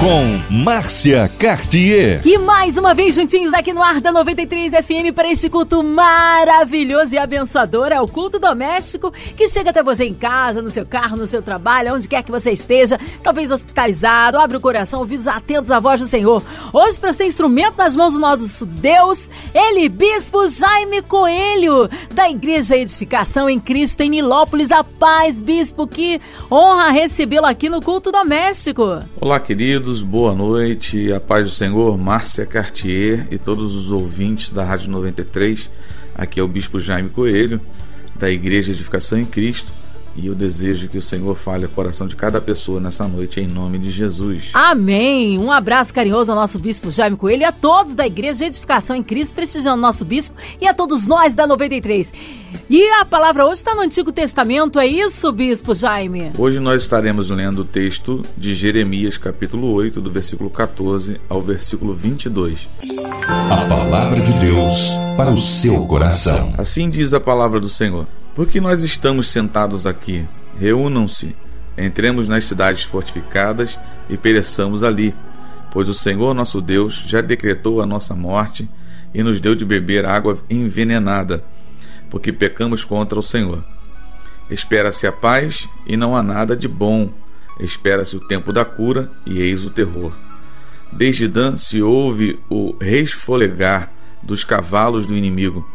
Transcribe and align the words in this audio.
com 0.00 0.40
Márcia 0.48 1.30
Cartier. 1.38 2.22
E 2.24 2.38
mais 2.38 2.78
uma 2.78 2.94
vez 2.94 3.14
juntinhos 3.14 3.52
aqui 3.52 3.70
no 3.74 3.82
ar 3.82 4.00
da 4.00 4.10
93 4.10 4.72
FM 4.72 5.14
para 5.14 5.30
este 5.30 5.50
culto 5.50 5.82
maravilhoso 5.82 7.14
e 7.14 7.18
abençoador. 7.18 7.88
É 7.88 8.00
o 8.00 8.08
culto 8.08 8.38
doméstico 8.38 9.12
que 9.36 9.46
chega 9.46 9.68
até 9.68 9.82
você 9.82 10.06
em 10.06 10.14
casa, 10.14 10.62
no 10.62 10.70
seu 10.70 10.86
carro, 10.86 11.18
no 11.18 11.26
seu 11.26 11.42
trabalho, 11.42 11.94
onde 11.94 12.08
quer 12.08 12.22
que 12.22 12.30
você 12.30 12.50
esteja, 12.50 12.98
talvez 13.22 13.50
hospitalizado. 13.50 14.38
Abre 14.38 14.56
o 14.56 14.60
coração, 14.60 15.00
ouvidos 15.00 15.28
atentos 15.28 15.70
à 15.70 15.78
voz 15.78 16.00
do 16.00 16.06
Senhor. 16.06 16.42
Hoje, 16.72 16.98
para 16.98 17.12
ser 17.12 17.26
instrumento 17.26 17.76
nas 17.76 17.94
mãos 17.94 18.14
do 18.14 18.20
nosso 18.20 18.64
Deus, 18.64 19.30
ele, 19.54 19.86
Bispo 19.90 20.48
Jaime 20.48 21.02
Coelho, 21.02 21.90
da 22.14 22.30
Igreja 22.30 22.74
Edificação 22.74 23.50
em 23.50 23.60
Cristo 23.60 24.00
em 24.00 24.08
Nilópolis. 24.08 24.70
A 24.70 24.82
paz, 24.82 25.38
Bispo, 25.38 25.86
que 25.86 26.18
honra 26.50 26.88
recebê-lo 26.88 27.44
aqui 27.44 27.68
no 27.68 27.82
culto 27.82 28.10
doméstico. 28.10 29.00
Olá, 29.20 29.38
queridos 29.38 29.89
boa 29.98 30.36
noite, 30.36 31.12
a 31.12 31.18
paz 31.18 31.44
do 31.44 31.50
Senhor, 31.50 31.98
Márcia 31.98 32.46
Cartier 32.46 33.26
e 33.28 33.36
todos 33.36 33.74
os 33.74 33.90
ouvintes 33.90 34.50
da 34.50 34.62
Rádio 34.62 34.88
93. 34.92 35.68
Aqui 36.14 36.38
é 36.38 36.42
o 36.42 36.46
Bispo 36.46 36.78
Jaime 36.78 37.08
Coelho, 37.08 37.60
da 38.14 38.30
Igreja 38.30 38.70
Edificação 38.70 39.18
em 39.18 39.24
Cristo. 39.24 39.72
E 40.20 40.26
eu 40.26 40.34
desejo 40.34 40.86
que 40.86 40.98
o 40.98 41.02
Senhor 41.02 41.34
fale 41.34 41.64
o 41.64 41.68
coração 41.70 42.06
de 42.06 42.14
cada 42.14 42.42
pessoa 42.42 42.78
nessa 42.78 43.08
noite, 43.08 43.40
em 43.40 43.46
nome 43.46 43.78
de 43.78 43.90
Jesus. 43.90 44.50
Amém! 44.52 45.38
Um 45.38 45.50
abraço 45.50 45.94
carinhoso 45.94 46.30
ao 46.30 46.36
nosso 46.36 46.58
bispo 46.58 46.90
Jaime 46.90 47.16
Coelho 47.16 47.40
e 47.40 47.44
a 47.46 47.52
todos 47.52 47.94
da 47.94 48.06
Igreja 48.06 48.40
de 48.40 48.44
Edificação 48.44 48.94
em 48.94 49.02
Cristo, 49.02 49.32
prestigiando 49.32 49.78
o 49.78 49.80
nosso 49.80 50.04
bispo 50.04 50.36
e 50.60 50.68
a 50.68 50.74
todos 50.74 51.06
nós 51.06 51.34
da 51.34 51.46
93. 51.46 52.12
E 52.68 52.86
a 53.00 53.04
palavra 53.06 53.46
hoje 53.46 53.54
está 53.54 53.74
no 53.74 53.80
Antigo 53.80 54.12
Testamento, 54.12 54.78
é 54.78 54.86
isso, 54.86 55.32
bispo 55.32 55.74
Jaime? 55.74 56.32
Hoje 56.36 56.60
nós 56.60 56.82
estaremos 56.82 57.30
lendo 57.30 57.60
o 57.62 57.64
texto 57.64 58.22
de 58.36 58.54
Jeremias, 58.54 59.16
capítulo 59.16 59.72
8, 59.72 60.02
do 60.02 60.10
versículo 60.10 60.50
14 60.50 61.18
ao 61.30 61.40
versículo 61.40 61.94
22. 61.94 62.68
A 63.24 63.56
palavra 63.66 64.20
de 64.20 64.32
Deus 64.38 64.90
para 65.16 65.30
o 65.30 65.38
seu 65.38 65.86
coração. 65.86 66.52
Assim 66.58 66.90
diz 66.90 67.14
a 67.14 67.20
palavra 67.20 67.58
do 67.58 67.70
Senhor. 67.70 68.06
Por 68.34 68.46
que 68.46 68.60
nós 68.60 68.82
estamos 68.82 69.28
sentados 69.28 69.86
aqui? 69.86 70.26
Reúnam-se, 70.58 71.34
entremos 71.76 72.28
nas 72.28 72.44
cidades 72.44 72.84
fortificadas 72.84 73.78
e 74.08 74.16
pereçamos 74.16 74.82
ali, 74.82 75.14
pois 75.72 75.88
o 75.88 75.94
Senhor 75.94 76.32
nosso 76.32 76.60
Deus 76.60 77.02
já 77.06 77.20
decretou 77.20 77.80
a 77.80 77.86
nossa 77.86 78.14
morte 78.14 78.68
e 79.12 79.22
nos 79.22 79.40
deu 79.40 79.54
de 79.54 79.64
beber 79.64 80.06
água 80.06 80.38
envenenada, 80.48 81.44
porque 82.08 82.32
pecamos 82.32 82.84
contra 82.84 83.18
o 83.18 83.22
Senhor. 83.22 83.64
Espera-se 84.48 85.06
a 85.06 85.12
paz 85.12 85.68
e 85.86 85.96
não 85.96 86.16
há 86.16 86.22
nada 86.22 86.56
de 86.56 86.68
bom. 86.68 87.10
Espera-se 87.58 88.16
o 88.16 88.20
tempo 88.20 88.52
da 88.52 88.64
cura 88.64 89.10
e 89.26 89.40
eis 89.40 89.64
o 89.64 89.70
terror. 89.70 90.12
Desde 90.92 91.28
Dan 91.28 91.56
se 91.56 91.82
ouve 91.82 92.38
o 92.48 92.76
resfolegar 92.80 93.92
dos 94.22 94.44
cavalos 94.44 95.06
do 95.06 95.16
inimigo. 95.16 95.68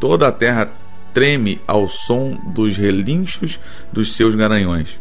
Toda 0.00 0.28
a 0.28 0.32
terra 0.32 0.72
treme 1.18 1.60
ao 1.66 1.88
som 1.88 2.40
dos 2.54 2.76
relinchos 2.76 3.58
dos 3.92 4.14
seus 4.14 4.36
garanhões. 4.36 5.00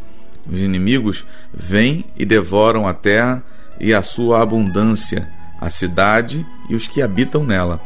Os 0.51 0.59
inimigos 0.59 1.23
vêm 1.53 2.05
e 2.17 2.25
devoram 2.25 2.87
a 2.87 2.93
terra 2.93 3.43
e 3.79 3.93
a 3.93 4.01
sua 4.01 4.41
abundância, 4.41 5.29
a 5.61 5.69
cidade 5.69 6.43
e 6.71 6.75
os 6.75 6.87
que 6.87 7.03
habitam 7.03 7.43
nela. 7.43 7.79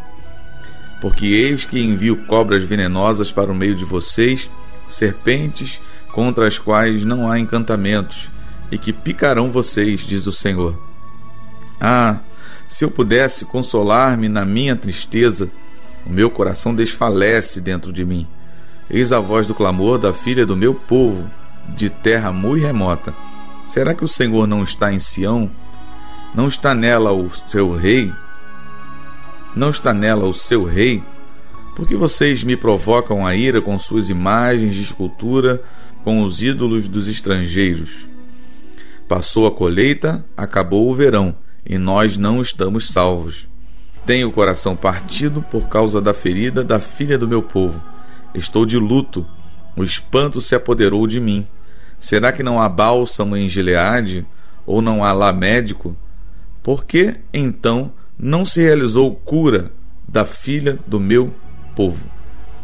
Porque 1.01 1.25
eis 1.25 1.65
que 1.65 1.83
envio 1.83 2.25
cobras 2.25 2.63
venenosas 2.63 3.33
para 3.33 3.51
o 3.51 3.55
meio 3.55 3.75
de 3.75 3.83
vocês, 3.83 4.49
serpentes 4.87 5.81
contra 6.13 6.47
as 6.47 6.57
quais 6.57 7.03
não 7.03 7.29
há 7.29 7.37
encantamentos, 7.37 8.31
e 8.71 8.77
que 8.77 8.93
picarão 8.93 9.51
vocês, 9.51 10.07
diz 10.07 10.25
o 10.25 10.31
Senhor. 10.31 10.81
Ah, 11.81 12.19
se 12.65 12.85
eu 12.85 12.91
pudesse 12.91 13.43
consolar-me 13.43 14.29
na 14.29 14.45
minha 14.45 14.77
tristeza, 14.77 15.51
o 16.05 16.09
meu 16.09 16.29
coração 16.29 16.73
desfalece 16.73 17.61
dentro 17.61 17.91
de 17.91 18.05
mim. 18.05 18.27
Eis 18.89 19.11
a 19.11 19.19
voz 19.19 19.47
do 19.47 19.55
clamor 19.55 19.97
da 19.97 20.13
filha 20.13 20.45
do 20.45 20.57
meu 20.57 20.73
povo, 20.73 21.29
de 21.69 21.89
terra 21.89 22.31
muito 22.31 22.65
remota. 22.65 23.13
Será 23.65 23.93
que 23.93 24.03
o 24.03 24.07
Senhor 24.07 24.47
não 24.47 24.63
está 24.63 24.91
em 24.91 24.99
Sião? 24.99 25.49
Não 26.33 26.47
está 26.47 26.73
nela 26.73 27.11
o 27.11 27.29
seu 27.47 27.75
rei? 27.75 28.11
Não 29.55 29.69
está 29.69 29.93
nela 29.93 30.25
o 30.25 30.33
seu 30.33 30.63
rei? 30.63 31.03
Porque 31.75 31.95
vocês 31.95 32.43
me 32.43 32.57
provocam 32.57 33.25
a 33.25 33.35
ira 33.35 33.61
com 33.61 33.77
suas 33.79 34.09
imagens 34.09 34.75
de 34.75 34.81
escultura, 34.81 35.61
com 36.03 36.23
os 36.23 36.41
ídolos 36.41 36.87
dos 36.87 37.07
estrangeiros. 37.07 38.07
Passou 39.07 39.45
a 39.45 39.51
colheita, 39.51 40.25
acabou 40.35 40.89
o 40.89 40.95
verão, 40.95 41.35
e 41.65 41.77
nós 41.77 42.17
não 42.17 42.41
estamos 42.41 42.87
salvos. 42.87 43.50
Tenho 44.05 44.29
o 44.29 44.31
coração 44.31 44.75
partido 44.75 45.43
por 45.51 45.67
causa 45.67 46.01
da 46.01 46.13
ferida 46.13 46.63
da 46.63 46.79
filha 46.79 47.17
do 47.17 47.27
meu 47.27 47.41
povo. 47.41 47.81
Estou 48.33 48.65
de 48.65 48.77
luto. 48.77 49.25
O 49.75 49.83
espanto 49.83 50.41
se 50.41 50.55
apoderou 50.55 51.05
de 51.05 51.19
mim. 51.19 51.47
Será 51.99 52.31
que 52.31 52.41
não 52.41 52.59
há 52.59 52.67
bálsamo 52.67 53.37
em 53.37 53.47
Gileade? 53.47 54.25
Ou 54.65 54.81
não 54.81 55.03
há 55.03 55.13
lá 55.13 55.31
médico? 55.31 55.95
Por 56.63 56.85
que, 56.85 57.15
então, 57.33 57.91
não 58.17 58.43
se 58.43 58.61
realizou 58.61 59.15
cura 59.15 59.71
da 60.07 60.25
filha 60.25 60.79
do 60.85 60.99
meu 60.99 61.33
povo? 61.75 62.05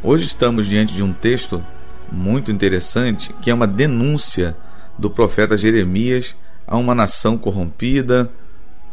Hoje 0.03 0.25
estamos 0.25 0.67
diante 0.67 0.93
de 0.93 1.03
um 1.03 1.13
texto 1.13 1.63
muito 2.11 2.51
interessante 2.51 3.33
que 3.41 3.49
é 3.49 3.53
uma 3.53 3.67
denúncia 3.67 4.55
do 4.97 5.09
profeta 5.09 5.57
Jeremias 5.57 6.35
a 6.65 6.77
uma 6.77 6.95
nação 6.95 7.37
corrompida, 7.37 8.29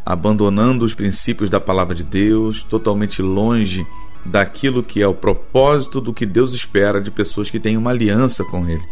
abandonando 0.05 0.85
os 0.85 0.95
princípios 0.95 1.49
da 1.49 1.61
palavra 1.61 1.95
de 1.95 2.05
Deus, 2.05 2.63
totalmente 2.63 3.23
longe 3.23 3.87
daquilo 4.25 4.83
que 4.83 5.03
é 5.03 5.07
o 5.07 5.15
propósito 5.15 6.01
do 6.01 6.13
que 6.13 6.27
Deus 6.27 6.53
espera 6.55 7.01
de 7.01 7.11
pessoas 7.11 7.51
que 7.51 7.61
têm 7.61 7.77
uma 7.77 7.91
aliança 7.91 8.45
com 8.45 8.69
Ele. 8.69 8.85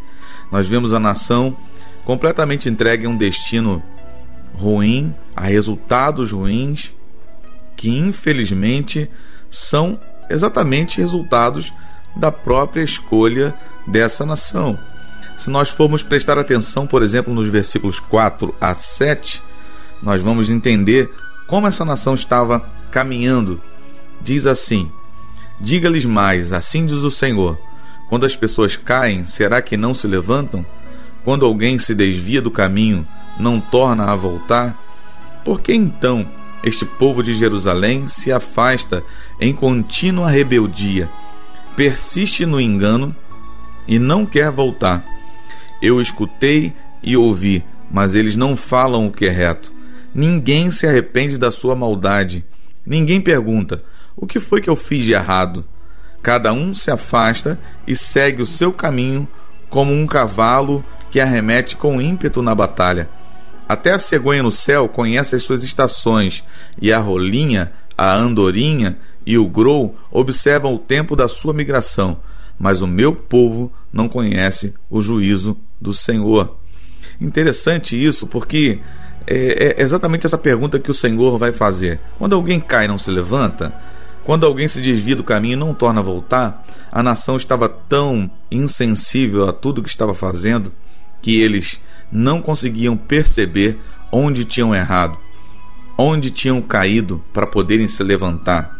Nós 0.50 0.68
vemos 0.68 0.92
a 0.92 1.00
nação 1.00 1.56
completamente 2.04 2.68
entregue 2.68 3.06
a 3.06 3.08
um 3.08 3.16
destino 3.16 3.82
ruim, 4.54 5.14
a 5.34 5.44
resultados 5.44 6.32
ruins, 6.32 6.92
que 7.76 7.90
infelizmente 7.90 9.08
são 9.50 9.98
exatamente 10.28 11.00
resultados 11.00 11.72
da 12.14 12.30
própria 12.30 12.82
escolha 12.82 13.54
dessa 13.86 14.26
nação. 14.26 14.78
Se 15.38 15.50
nós 15.50 15.70
formos 15.70 16.02
prestar 16.02 16.38
atenção, 16.38 16.86
por 16.86 17.02
exemplo, 17.02 17.32
nos 17.34 17.48
versículos 17.48 17.98
4 17.98 18.54
a 18.60 18.74
7, 18.74 19.42
nós 20.02 20.22
vamos 20.22 20.50
entender 20.50 21.10
como 21.46 21.66
essa 21.66 21.84
nação 21.84 22.14
estava 22.14 22.60
caminhando. 22.90 23.60
Diz 24.20 24.46
assim: 24.46 24.90
Diga-lhes 25.60 26.04
mais, 26.04 26.52
assim 26.52 26.86
diz 26.86 26.98
o 26.98 27.10
Senhor: 27.10 27.58
quando 28.08 28.26
as 28.26 28.36
pessoas 28.36 28.76
caem, 28.76 29.24
será 29.24 29.62
que 29.62 29.76
não 29.76 29.94
se 29.94 30.06
levantam? 30.06 30.66
Quando 31.24 31.46
alguém 31.46 31.78
se 31.78 31.94
desvia 31.94 32.42
do 32.42 32.50
caminho, 32.50 33.06
não 33.38 33.58
torna 33.58 34.10
a 34.10 34.16
voltar? 34.16 34.76
Por 35.44 35.60
que 35.60 35.72
então 35.72 36.28
este 36.62 36.84
povo 36.84 37.22
de 37.22 37.34
Jerusalém 37.34 38.06
se 38.08 38.30
afasta 38.30 39.02
em 39.40 39.54
contínua 39.54 40.30
rebeldia, 40.30 41.08
persiste 41.74 42.44
no 42.44 42.60
engano 42.60 43.16
e 43.88 43.98
não 43.98 44.26
quer 44.26 44.50
voltar? 44.50 45.02
Eu 45.80 45.98
escutei 45.98 46.72
e 47.02 47.16
ouvi, 47.16 47.64
mas 47.90 48.14
eles 48.14 48.36
não 48.36 48.56
falam 48.56 49.06
o 49.06 49.10
que 49.10 49.24
é 49.24 49.30
reto. 49.30 49.71
Ninguém 50.14 50.70
se 50.70 50.86
arrepende 50.86 51.38
da 51.38 51.50
sua 51.50 51.74
maldade. 51.74 52.44
Ninguém 52.84 53.20
pergunta: 53.20 53.82
o 54.16 54.26
que 54.26 54.38
foi 54.38 54.60
que 54.60 54.68
eu 54.68 54.76
fiz 54.76 55.04
de 55.04 55.12
errado? 55.12 55.64
Cada 56.22 56.52
um 56.52 56.74
se 56.74 56.90
afasta 56.90 57.58
e 57.86 57.96
segue 57.96 58.42
o 58.42 58.46
seu 58.46 58.72
caminho 58.72 59.26
como 59.68 59.92
um 59.92 60.06
cavalo 60.06 60.84
que 61.10 61.18
arremete 61.18 61.76
com 61.76 62.00
ímpeto 62.00 62.42
na 62.42 62.54
batalha. 62.54 63.08
Até 63.68 63.92
a 63.92 63.98
cegonha 63.98 64.42
no 64.42 64.52
céu 64.52 64.88
conhece 64.88 65.34
as 65.34 65.44
suas 65.44 65.62
estações, 65.62 66.44
e 66.80 66.92
a 66.92 66.98
rolinha, 66.98 67.72
a 67.96 68.14
andorinha 68.14 68.98
e 69.24 69.38
o 69.38 69.46
grou 69.46 69.96
observam 70.10 70.74
o 70.74 70.78
tempo 70.78 71.16
da 71.16 71.28
sua 71.28 71.54
migração, 71.54 72.18
mas 72.58 72.82
o 72.82 72.86
meu 72.86 73.14
povo 73.14 73.72
não 73.92 74.08
conhece 74.08 74.74
o 74.90 75.00
juízo 75.00 75.56
do 75.80 75.94
Senhor. 75.94 76.58
Interessante 77.20 77.96
isso, 77.96 78.26
porque 78.26 78.80
é, 79.26 79.76
é 79.78 79.82
exatamente 79.82 80.26
essa 80.26 80.38
pergunta 80.38 80.78
que 80.78 80.90
o 80.90 80.94
Senhor 80.94 81.38
vai 81.38 81.52
fazer. 81.52 82.00
Quando 82.18 82.34
alguém 82.34 82.60
cai 82.60 82.84
e 82.84 82.88
não 82.88 82.98
se 82.98 83.10
levanta, 83.10 83.72
quando 84.24 84.46
alguém 84.46 84.68
se 84.68 84.80
desvia 84.80 85.16
do 85.16 85.24
caminho 85.24 85.54
e 85.54 85.56
não 85.56 85.74
torna 85.74 86.00
a 86.00 86.04
voltar, 86.04 86.64
a 86.90 87.02
nação 87.02 87.36
estava 87.36 87.68
tão 87.68 88.30
insensível 88.50 89.48
a 89.48 89.52
tudo 89.52 89.82
que 89.82 89.88
estava 89.88 90.14
fazendo 90.14 90.72
que 91.20 91.40
eles 91.40 91.80
não 92.10 92.42
conseguiam 92.42 92.96
perceber 92.96 93.78
onde 94.10 94.44
tinham 94.44 94.74
errado, 94.74 95.16
onde 95.96 96.30
tinham 96.30 96.60
caído 96.60 97.22
para 97.32 97.46
poderem 97.46 97.88
se 97.88 98.02
levantar. 98.02 98.78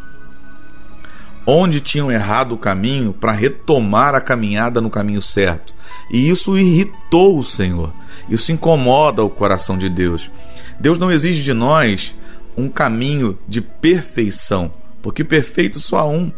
onde 1.45 1.81
tinham 1.81 2.11
errado 2.11 2.53
o 2.53 2.59
caminho 2.59 3.13
para 3.13 3.33
retomar 3.33 4.15
a 4.15 4.21
caminhada 4.21 4.81
no 4.81 4.89
caminho 4.89 5.21
certo. 5.21 5.75
E 6.11 6.29
isso 6.29 6.57
irritou 6.57 7.39
o 7.39 7.45
Senhor. 7.45 7.93
Isso 8.29 8.53
incomoda 8.53 9.25
o 9.25 9.31
coração 9.31 9.77
de 9.77 9.89
Deus. 9.89 10.31
Deus 10.79 10.99
não 10.99 11.11
exige 11.11 11.43
de 11.43 11.53
nós 11.53 12.15
um 12.57 12.69
caminho 12.69 13.39
de 13.49 13.61
perfeição, 13.61 14.73
porque 15.01 15.25
perfeito 15.25 15.81
só 15.81 15.99
há 15.99 16.09
um 16.09 16.33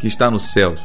que 0.00 0.06
está 0.06 0.30
nos 0.30 0.52
céus. 0.52 0.80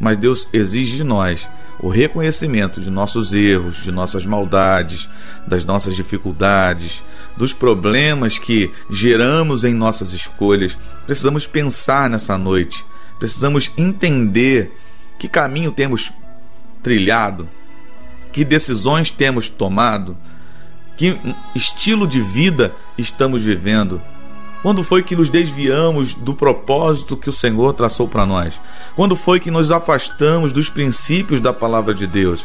Mas 0.00 0.16
Deus 0.16 0.48
exige 0.52 0.96
de 0.96 1.04
nós 1.04 1.48
o 1.80 1.88
reconhecimento 1.88 2.80
de 2.80 2.90
nossos 2.90 3.32
erros, 3.32 3.82
de 3.82 3.92
nossas 3.92 4.24
maldades, 4.24 5.08
das 5.46 5.64
nossas 5.64 5.94
dificuldades, 5.94 7.02
dos 7.36 7.52
problemas 7.52 8.38
que 8.38 8.70
geramos 8.90 9.64
em 9.64 9.74
nossas 9.74 10.12
escolhas. 10.12 10.76
Precisamos 11.06 11.46
pensar 11.46 12.10
nessa 12.10 12.36
noite, 12.36 12.84
precisamos 13.18 13.70
entender 13.76 14.72
que 15.18 15.28
caminho 15.28 15.72
temos 15.72 16.12
trilhado, 16.82 17.48
que 18.32 18.44
decisões 18.44 19.10
temos 19.10 19.48
tomado, 19.48 20.16
que 20.96 21.18
estilo 21.54 22.06
de 22.06 22.20
vida 22.20 22.74
estamos 22.96 23.42
vivendo. 23.42 24.00
Quando 24.62 24.82
foi 24.82 25.02
que 25.04 25.14
nos 25.14 25.28
desviamos 25.28 26.14
do 26.14 26.34
propósito 26.34 27.16
que 27.16 27.28
o 27.28 27.32
Senhor 27.32 27.72
traçou 27.74 28.08
para 28.08 28.26
nós? 28.26 28.60
Quando 28.96 29.14
foi 29.14 29.38
que 29.38 29.50
nos 29.50 29.70
afastamos 29.70 30.52
dos 30.52 30.68
princípios 30.68 31.40
da 31.40 31.52
palavra 31.52 31.94
de 31.94 32.06
Deus? 32.06 32.44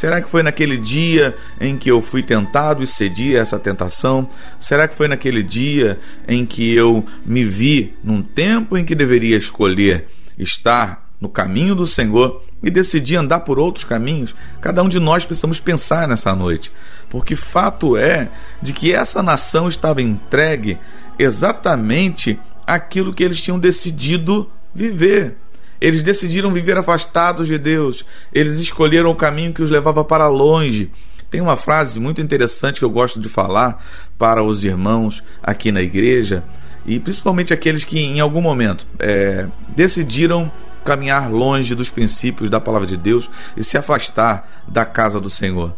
Será 0.00 0.22
que 0.22 0.30
foi 0.30 0.42
naquele 0.42 0.78
dia 0.78 1.36
em 1.60 1.76
que 1.76 1.90
eu 1.90 2.00
fui 2.00 2.22
tentado 2.22 2.82
e 2.82 2.86
cedi 2.86 3.36
a 3.36 3.40
essa 3.40 3.58
tentação? 3.58 4.26
Será 4.58 4.88
que 4.88 4.94
foi 4.94 5.06
naquele 5.06 5.42
dia 5.42 6.00
em 6.26 6.46
que 6.46 6.74
eu 6.74 7.04
me 7.26 7.44
vi 7.44 7.94
num 8.02 8.22
tempo 8.22 8.78
em 8.78 8.84
que 8.86 8.94
deveria 8.94 9.36
escolher 9.36 10.06
estar 10.38 11.09
no 11.20 11.28
caminho 11.28 11.74
do 11.74 11.86
Senhor 11.86 12.42
e 12.62 12.70
decidi 12.70 13.16
andar 13.16 13.40
por 13.40 13.58
outros 13.58 13.84
caminhos? 13.84 14.34
Cada 14.60 14.82
um 14.82 14.88
de 14.88 14.98
nós 14.98 15.24
precisamos 15.24 15.60
pensar 15.60 16.08
nessa 16.08 16.34
noite, 16.34 16.72
porque 17.08 17.36
fato 17.36 17.96
é 17.96 18.28
de 18.62 18.72
que 18.72 18.92
essa 18.92 19.22
nação 19.22 19.68
estava 19.68 20.00
entregue 20.00 20.78
exatamente 21.18 22.38
aquilo 22.66 23.12
que 23.12 23.22
eles 23.22 23.40
tinham 23.40 23.58
decidido 23.58 24.50
viver. 24.72 25.36
Eles 25.80 26.02
decidiram 26.02 26.52
viver 26.52 26.76
afastados 26.76 27.46
de 27.46 27.58
Deus. 27.58 28.04
Eles 28.32 28.58
escolheram 28.58 29.10
o 29.10 29.16
caminho 29.16 29.52
que 29.52 29.62
os 29.62 29.70
levava 29.70 30.04
para 30.04 30.28
longe. 30.28 30.90
Tem 31.30 31.40
uma 31.40 31.56
frase 31.56 31.98
muito 32.00 32.20
interessante 32.20 32.78
que 32.78 32.84
eu 32.84 32.90
gosto 32.90 33.20
de 33.20 33.28
falar 33.28 33.82
para 34.18 34.42
os 34.42 34.64
irmãos 34.64 35.22
aqui 35.42 35.70
na 35.70 35.80
igreja, 35.80 36.42
e 36.84 36.98
principalmente 36.98 37.52
aqueles 37.52 37.84
que 37.84 38.00
em 38.00 38.20
algum 38.20 38.40
momento 38.40 38.86
é, 38.98 39.46
decidiram 39.76 40.50
caminhar 40.90 41.30
longe 41.30 41.72
dos 41.76 41.88
princípios 41.88 42.50
da 42.50 42.60
palavra 42.60 42.84
de 42.84 42.96
Deus 42.96 43.30
e 43.56 43.62
se 43.62 43.78
afastar 43.78 44.64
da 44.66 44.84
casa 44.84 45.20
do 45.20 45.30
Senhor. 45.30 45.72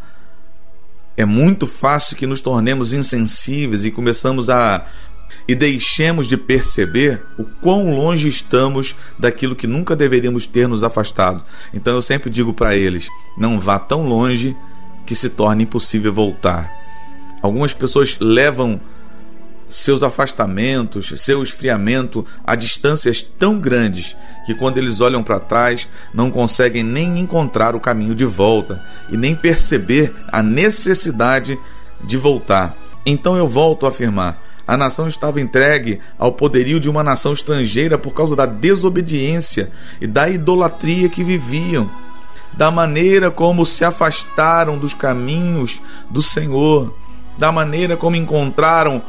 É 1.15 1.27
muito 1.27 1.67
fácil 1.67 2.17
que 2.17 2.27
nos 2.27 2.41
tornemos 2.41 2.95
insensíveis 2.95 3.85
e 3.85 3.91
começamos 3.91 4.49
a 4.49 4.87
e 5.47 5.55
deixemos 5.55 6.29
de 6.29 6.37
perceber 6.39 7.23
o 7.37 7.45
quão 7.45 7.95
longe 7.95 8.27
estamos 8.27 8.97
daquilo 9.19 9.55
que 9.57 9.67
nunca 9.67 9.95
deveríamos 9.95 10.47
ter 10.47 10.67
nos 10.67 10.83
afastado. 10.83 11.45
Então 11.75 11.95
eu 11.95 12.01
sempre 12.01 12.31
digo 12.31 12.55
para 12.55 12.75
eles: 12.75 13.07
não 13.37 13.61
vá 13.61 13.79
tão 13.79 14.07
longe 14.07 14.57
que 15.05 15.15
se 15.15 15.29
torne 15.29 15.65
impossível 15.65 16.13
voltar. 16.13 16.73
Algumas 17.43 17.75
pessoas 17.75 18.17
levam 18.19 18.81
seus 19.73 20.03
afastamentos, 20.03 21.15
seu 21.17 21.43
esfriamento 21.43 22.27
a 22.45 22.55
distâncias 22.55 23.23
tão 23.23 23.59
grandes 23.59 24.15
que 24.45 24.55
quando 24.55 24.77
eles 24.77 25.01
olham 25.01 25.23
para 25.23 25.41
trás 25.41 25.89
não 26.13 26.31
conseguem 26.31 26.83
nem 26.83 27.19
encontrar 27.19 27.75
o 27.75 27.81
caminho 27.81 28.15
de 28.15 28.25
volta 28.27 28.85
e 29.11 29.17
nem 29.17 29.35
perceber 29.35 30.15
a 30.31 30.43
necessidade 30.43 31.59
de 32.05 32.17
voltar. 32.19 32.77
Então 33.07 33.37
eu 33.37 33.49
volto 33.49 33.87
a 33.87 33.89
afirmar: 33.89 34.39
a 34.67 34.77
nação 34.77 35.09
estava 35.09 35.41
entregue 35.41 36.01
ao 36.19 36.33
poderio 36.33 36.79
de 36.79 36.91
uma 36.91 37.03
nação 37.03 37.33
estrangeira 37.33 37.97
por 37.97 38.13
causa 38.13 38.37
da 38.37 38.45
desobediência 38.45 39.71
e 40.01 40.07
da 40.07 40.29
idolatria 40.29 41.09
que 41.09 41.25
viviam, 41.25 41.91
da 42.53 42.71
maneira 42.71 43.31
como 43.31 43.65
se 43.65 43.87
afastaram 43.87 44.77
dos 44.77 44.93
caminhos 44.93 45.81
do 46.11 46.23
Senhor, 46.23 46.95
da 47.39 47.51
maneira 47.51 47.97
como 47.97 48.17
encontraram 48.17 49.03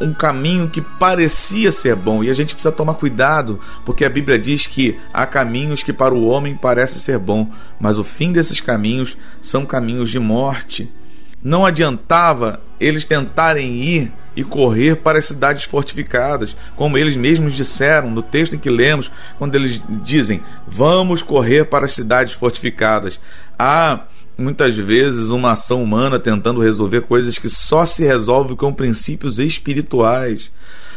um 0.00 0.12
caminho 0.12 0.70
que 0.70 0.80
parecia 0.80 1.72
ser 1.72 1.94
bom. 1.96 2.22
E 2.22 2.30
a 2.30 2.34
gente 2.34 2.54
precisa 2.54 2.72
tomar 2.72 2.94
cuidado, 2.94 3.60
porque 3.84 4.04
a 4.04 4.10
Bíblia 4.10 4.38
diz 4.38 4.66
que 4.66 4.98
há 5.12 5.26
caminhos 5.26 5.82
que 5.82 5.92
para 5.92 6.14
o 6.14 6.26
homem 6.26 6.56
parece 6.56 7.00
ser 7.00 7.18
bom, 7.18 7.50
mas 7.80 7.98
o 7.98 8.04
fim 8.04 8.32
desses 8.32 8.60
caminhos 8.60 9.16
são 9.40 9.66
caminhos 9.66 10.10
de 10.10 10.18
morte. 10.18 10.90
Não 11.42 11.64
adiantava 11.64 12.60
eles 12.80 13.04
tentarem 13.04 13.76
ir 13.76 14.12
e 14.34 14.44
correr 14.44 14.96
para 14.96 15.18
as 15.18 15.24
cidades 15.24 15.64
fortificadas, 15.64 16.56
como 16.76 16.96
eles 16.96 17.16
mesmos 17.16 17.54
disseram 17.54 18.10
no 18.10 18.22
texto 18.22 18.54
em 18.54 18.58
que 18.58 18.70
lemos, 18.70 19.10
quando 19.36 19.54
eles 19.54 19.82
dizem: 20.02 20.42
Vamos 20.66 21.22
correr 21.22 21.64
para 21.64 21.86
as 21.86 21.92
cidades 21.92 22.34
fortificadas. 22.34 23.20
Há 23.58 24.04
muitas 24.38 24.76
vezes 24.76 25.30
uma 25.30 25.52
ação 25.52 25.82
humana 25.82 26.18
tentando 26.18 26.60
resolver 26.60 27.02
coisas 27.02 27.38
que 27.38 27.50
só 27.50 27.84
se 27.84 28.04
resolve 28.04 28.54
com 28.54 28.72
princípios 28.72 29.40
espirituais. 29.40 30.50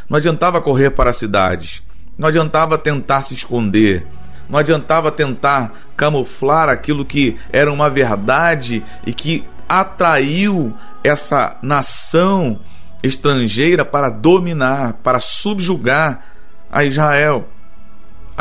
Não 0.07 0.17
adiantava 0.17 0.61
correr 0.61 0.91
para 0.91 1.09
as 1.09 1.17
cidades, 1.17 1.81
não 2.17 2.27
adiantava 2.27 2.77
tentar 2.77 3.23
se 3.23 3.33
esconder, 3.33 4.05
não 4.47 4.59
adiantava 4.59 5.11
tentar 5.11 5.73
camuflar 5.97 6.69
aquilo 6.69 7.03
que 7.03 7.35
era 7.51 7.71
uma 7.71 7.89
verdade 7.89 8.83
e 9.07 9.13
que 9.13 9.43
atraiu 9.67 10.75
essa 11.03 11.57
nação 11.63 12.59
estrangeira 13.01 13.83
para 13.83 14.09
dominar, 14.09 14.93
para 15.01 15.19
subjugar 15.19 16.25
a 16.71 16.83
Israel. 16.83 17.47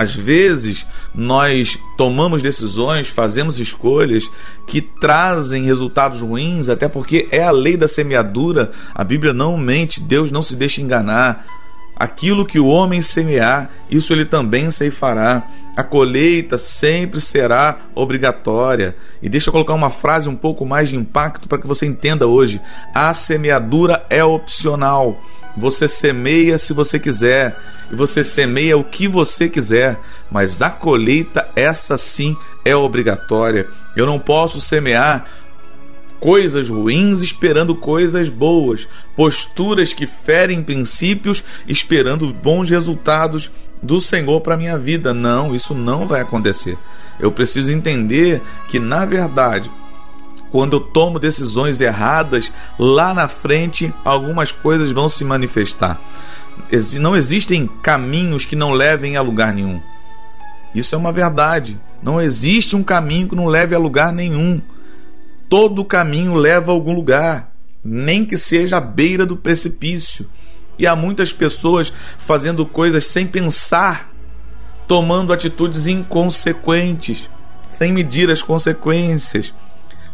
Às 0.01 0.15
vezes, 0.15 0.87
nós 1.15 1.79
tomamos 1.99 2.41
decisões, 2.41 3.09
fazemos 3.09 3.61
escolhas 3.61 4.31
que 4.67 4.81
trazem 4.81 5.65
resultados 5.65 6.23
ruins, 6.23 6.71
até 6.71 6.89
porque 6.89 7.29
é 7.31 7.45
a 7.45 7.51
lei 7.51 7.77
da 7.77 7.87
semeadura. 7.87 8.71
A 8.95 9.05
Bíblia 9.05 9.35
não 9.35 9.59
mente, 9.59 10.01
Deus 10.01 10.31
não 10.31 10.41
se 10.41 10.57
deixa 10.57 10.81
enganar. 10.81 11.45
Aquilo 11.95 12.47
que 12.47 12.59
o 12.59 12.67
homem 12.67 13.03
semear, 13.03 13.69
isso 13.91 14.11
ele 14.15 14.25
também 14.25 14.71
ceifará. 14.71 15.47
A 15.77 15.85
colheita 15.85 16.57
sempre 16.57 17.21
será 17.21 17.81
obrigatória. 17.95 18.97
E 19.21 19.29
deixa 19.29 19.51
eu 19.51 19.53
colocar 19.53 19.75
uma 19.75 19.91
frase 19.91 20.31
um 20.31 20.35
pouco 20.35 20.65
mais 20.65 20.89
de 20.89 20.97
impacto 20.97 21.47
para 21.47 21.59
que 21.59 21.67
você 21.67 21.85
entenda 21.85 22.27
hoje. 22.27 22.59
A 22.95 23.13
semeadura 23.13 24.03
é 24.09 24.25
opcional. 24.25 25.21
Você 25.57 25.89
semeia 25.89 26.59
se 26.59 26.73
você 26.73 26.99
quiser, 26.99 27.57
e 27.91 27.95
você 27.95 28.23
semeia 28.23 28.77
o 28.77 28.85
que 28.85 29.09
você 29.09 29.49
quiser, 29.49 29.99
mas 30.31 30.63
a 30.63 30.71
colheita, 30.71 31.49
essa 31.57 31.99
sim, 31.99 32.37
é 32.65 32.75
obrigatória. 32.75 33.69
Eu 33.97 34.07
não 34.07 34.19
posso 34.19 34.61
semear 34.61 35.27
coisas 36.21 36.69
ruins 36.69 37.23
esperando 37.23 37.75
coisas 37.75 38.29
boas, 38.29 38.87
posturas 39.17 39.93
que 39.93 40.07
ferem 40.07 40.63
princípios 40.63 41.43
esperando 41.67 42.33
bons 42.33 42.69
resultados 42.69 43.51
do 43.83 44.01
Senhor 44.01 44.41
para 44.43 44.57
minha 44.57 44.79
vida. 44.79 45.15
Não, 45.15 45.55
isso 45.55 45.75
não 45.75 46.07
vai 46.07 46.21
acontecer. 46.21 46.77
Eu 47.19 47.33
preciso 47.33 47.73
entender 47.73 48.41
que 48.69 48.79
na 48.79 49.05
verdade, 49.05 49.71
quando 50.51 50.77
eu 50.77 50.81
tomo 50.81 51.19
decisões 51.19 51.81
erradas, 51.81 52.53
lá 52.79 53.15
na 53.15 53.29
frente 53.29 53.93
algumas 54.05 54.51
coisas 54.51 54.91
vão 54.91 55.09
se 55.09 55.25
manifestar. 55.25 56.01
Não 57.01 57.17
existem 57.17 57.67
caminhos 57.83 58.45
que 58.45 58.57
não 58.57 58.73
levem 58.73 59.17
a 59.17 59.23
lugar 59.23 59.53
nenhum. 59.53 59.81
Isso 60.75 60.95
é 60.95 60.99
uma 60.99 61.13
verdade. 61.13 61.81
Não 62.03 62.21
existe 62.21 62.77
um 62.77 62.83
caminho 62.83 63.29
que 63.29 63.37
não 63.37 63.47
leve 63.47 63.75
a 63.75 63.79
lugar 63.79 64.13
nenhum. 64.13 64.61
Todo 65.49 65.85
caminho 65.85 66.35
leva 66.35 66.71
a 66.71 66.75
algum 66.75 66.93
lugar, 66.93 67.53
nem 67.83 68.25
que 68.25 68.37
seja 68.37 68.77
à 68.77 68.81
beira 68.81 69.27
do 69.27 69.37
precipício. 69.37 70.29
E 70.79 70.87
há 70.87 70.97
muitas 70.97 71.33
pessoas 71.33 71.93
fazendo 72.19 72.65
coisas 72.65 73.07
sem 73.07 73.27
pensar, 73.27 74.11
tomando 74.87 75.33
atitudes 75.33 75.87
inconsequentes, 75.87 77.29
sem 77.69 77.93
medir 77.93 78.31
as 78.31 78.43
consequências, 78.43 79.53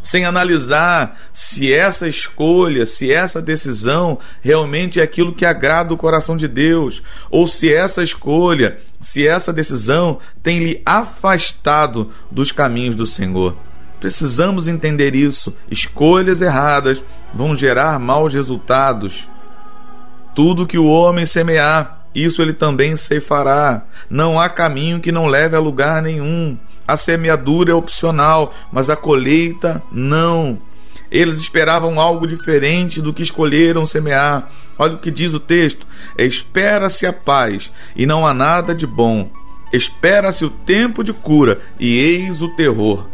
sem 0.06 0.24
analisar 0.24 1.18
se 1.32 1.74
essa 1.74 2.06
escolha, 2.06 2.86
se 2.86 3.12
essa 3.12 3.42
decisão 3.42 4.20
realmente 4.40 5.00
é 5.00 5.02
aquilo 5.02 5.34
que 5.34 5.44
agrada 5.44 5.92
o 5.92 5.96
coração 5.96 6.36
de 6.36 6.46
Deus, 6.46 7.02
ou 7.28 7.48
se 7.48 7.74
essa 7.74 8.04
escolha, 8.04 8.78
se 9.00 9.26
essa 9.26 9.52
decisão 9.52 10.20
tem 10.44 10.60
lhe 10.60 10.80
afastado 10.86 12.12
dos 12.30 12.52
caminhos 12.52 12.94
do 12.94 13.04
Senhor. 13.04 13.56
Precisamos 13.98 14.68
entender 14.68 15.16
isso. 15.16 15.52
Escolhas 15.68 16.40
erradas 16.40 17.02
vão 17.34 17.56
gerar 17.56 17.98
maus 17.98 18.32
resultados. 18.32 19.28
Tudo 20.36 20.68
que 20.68 20.78
o 20.78 20.86
homem 20.86 21.26
semear, 21.26 22.06
isso 22.14 22.40
ele 22.40 22.52
também 22.52 22.96
ceifará. 22.96 23.82
Não 24.08 24.38
há 24.38 24.48
caminho 24.48 25.00
que 25.00 25.10
não 25.10 25.26
leve 25.26 25.56
a 25.56 25.60
lugar 25.60 26.00
nenhum. 26.00 26.56
A 26.86 26.96
semeadura 26.96 27.72
é 27.72 27.74
opcional, 27.74 28.54
mas 28.70 28.88
a 28.88 28.96
colheita 28.96 29.82
não. 29.90 30.60
Eles 31.10 31.38
esperavam 31.38 32.00
algo 32.00 32.26
diferente 32.26 33.00
do 33.00 33.12
que 33.12 33.22
escolheram 33.22 33.86
semear. 33.86 34.48
Olha 34.78 34.94
o 34.94 34.98
que 34.98 35.10
diz 35.10 35.34
o 35.34 35.40
texto: 35.40 35.86
Espera-se 36.18 37.06
a 37.06 37.12
paz, 37.12 37.72
e 37.94 38.06
não 38.06 38.26
há 38.26 38.34
nada 38.34 38.74
de 38.74 38.86
bom. 38.86 39.30
Espera-se 39.72 40.44
o 40.44 40.50
tempo 40.50 41.02
de 41.02 41.12
cura, 41.12 41.60
e 41.78 41.98
eis 41.98 42.40
o 42.40 42.48
terror. 42.54 43.06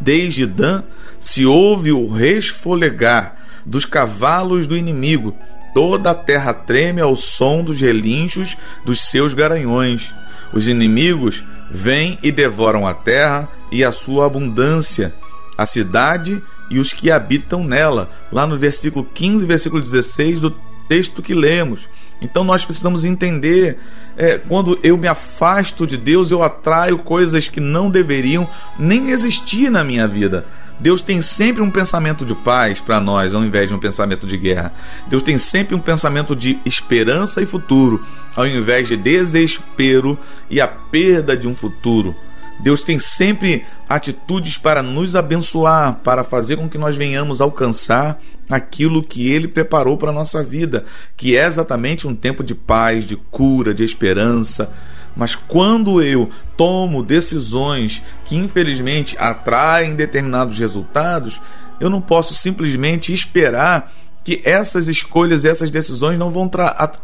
Desde 0.00 0.46
Dan 0.46 0.82
se 1.18 1.44
ouve 1.44 1.90
o 1.90 2.08
resfolegar 2.08 3.36
dos 3.64 3.84
cavalos 3.84 4.66
do 4.66 4.76
inimigo. 4.76 5.34
Toda 5.74 6.10
a 6.10 6.14
terra 6.14 6.54
treme 6.54 7.00
ao 7.00 7.16
som 7.16 7.62
dos 7.62 7.80
relinchos 7.80 8.56
dos 8.84 9.00
seus 9.02 9.34
garanhões. 9.34 10.14
Os 10.52 10.66
inimigos 10.66 11.44
vêm 11.70 12.18
e 12.22 12.32
devoram 12.32 12.86
a 12.86 12.94
terra 12.94 13.48
e 13.70 13.84
a 13.84 13.92
sua 13.92 14.26
abundância, 14.26 15.14
a 15.56 15.66
cidade 15.66 16.42
e 16.70 16.78
os 16.78 16.92
que 16.92 17.10
habitam 17.10 17.64
nela, 17.64 18.10
lá 18.30 18.46
no 18.46 18.56
versículo 18.56 19.04
15, 19.04 19.44
versículo 19.46 19.82
16 19.82 20.40
do 20.40 20.54
texto 20.88 21.22
que 21.22 21.34
lemos. 21.34 21.88
Então 22.20 22.42
nós 22.42 22.64
precisamos 22.64 23.04
entender, 23.04 23.78
é, 24.16 24.38
quando 24.38 24.78
eu 24.82 24.96
me 24.96 25.06
afasto 25.06 25.86
de 25.86 25.96
Deus, 25.96 26.30
eu 26.30 26.42
atraio 26.42 26.98
coisas 26.98 27.48
que 27.48 27.60
não 27.60 27.90
deveriam 27.90 28.48
nem 28.78 29.10
existir 29.10 29.70
na 29.70 29.84
minha 29.84 30.06
vida. 30.08 30.44
Deus 30.80 31.00
tem 31.00 31.20
sempre 31.20 31.60
um 31.60 31.70
pensamento 31.70 32.24
de 32.24 32.34
paz 32.34 32.80
para 32.80 33.00
nós, 33.00 33.34
ao 33.34 33.44
invés 33.44 33.68
de 33.68 33.74
um 33.74 33.78
pensamento 33.78 34.26
de 34.26 34.36
guerra. 34.36 34.72
Deus 35.08 35.22
tem 35.22 35.36
sempre 35.36 35.74
um 35.74 35.80
pensamento 35.80 36.36
de 36.36 36.58
esperança 36.64 37.42
e 37.42 37.46
futuro, 37.46 38.04
ao 38.36 38.46
invés 38.46 38.88
de 38.88 38.96
desespero 38.96 40.18
e 40.50 40.60
a 40.60 40.68
perda 40.68 41.36
de 41.36 41.46
um 41.46 41.54
futuro. 41.54 42.14
Deus 42.60 42.82
tem 42.82 42.98
sempre 42.98 43.64
atitudes 43.88 44.58
para 44.58 44.82
nos 44.82 45.14
abençoar, 45.14 46.00
para 46.02 46.24
fazer 46.24 46.56
com 46.56 46.68
que 46.68 46.76
nós 46.76 46.96
venhamos 46.96 47.40
alcançar 47.40 48.20
aquilo 48.50 49.02
que 49.02 49.30
Ele 49.30 49.46
preparou 49.46 49.96
para 49.96 50.10
a 50.10 50.14
nossa 50.14 50.42
vida, 50.42 50.84
que 51.16 51.36
é 51.36 51.46
exatamente 51.46 52.06
um 52.06 52.14
tempo 52.14 52.42
de 52.42 52.54
paz, 52.54 53.04
de 53.04 53.16
cura, 53.16 53.72
de 53.72 53.84
esperança. 53.84 54.72
Mas 55.16 55.34
quando 55.34 56.02
eu 56.02 56.30
tomo 56.56 57.02
decisões 57.02 58.02
que 58.24 58.36
infelizmente 58.36 59.16
atraem 59.18 59.94
determinados 59.94 60.58
resultados, 60.58 61.40
eu 61.80 61.88
não 61.88 62.00
posso 62.00 62.34
simplesmente 62.34 63.12
esperar 63.12 63.92
que 64.28 64.42
essas 64.44 64.88
escolhas 64.88 65.42
e 65.42 65.48
essas 65.48 65.70
decisões 65.70 66.18
não 66.18 66.30
vão, 66.30 66.50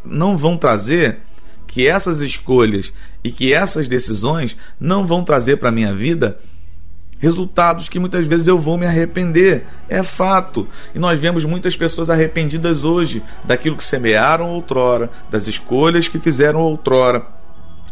não 0.04 0.36
vão 0.36 0.58
trazer 0.58 1.20
que 1.66 1.88
essas 1.88 2.20
escolhas 2.20 2.92
e 3.24 3.30
que 3.32 3.54
essas 3.54 3.88
decisões 3.88 4.54
não 4.78 5.06
vão 5.06 5.24
trazer 5.24 5.56
para 5.56 5.70
minha 5.70 5.94
vida 5.94 6.38
resultados 7.18 7.88
que 7.88 7.98
muitas 7.98 8.26
vezes 8.26 8.46
eu 8.46 8.58
vou 8.58 8.76
me 8.76 8.84
arrepender. 8.84 9.64
É 9.88 10.02
fato. 10.02 10.68
E 10.94 10.98
nós 10.98 11.18
vemos 11.18 11.46
muitas 11.46 11.74
pessoas 11.74 12.10
arrependidas 12.10 12.84
hoje 12.84 13.22
daquilo 13.42 13.78
que 13.78 13.84
semearam 13.86 14.50
outrora, 14.50 15.10
das 15.30 15.46
escolhas 15.46 16.06
que 16.06 16.18
fizeram 16.18 16.60
outrora, 16.60 17.26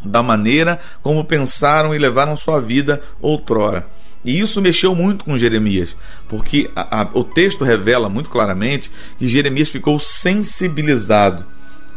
da 0.04 0.22
maneira 0.22 0.78
como 1.02 1.24
pensaram 1.24 1.94
e 1.94 1.98
levaram 1.98 2.36
sua 2.36 2.60
vida 2.60 3.00
outrora. 3.18 3.86
E 4.24 4.40
isso 4.40 4.62
mexeu 4.62 4.94
muito 4.94 5.24
com 5.24 5.36
Jeremias, 5.36 5.96
porque 6.28 6.70
a, 6.76 7.02
a, 7.02 7.10
o 7.12 7.24
texto 7.24 7.64
revela 7.64 8.08
muito 8.08 8.30
claramente 8.30 8.90
que 9.18 9.26
Jeremias 9.26 9.68
ficou 9.68 9.98
sensibilizado 9.98 11.44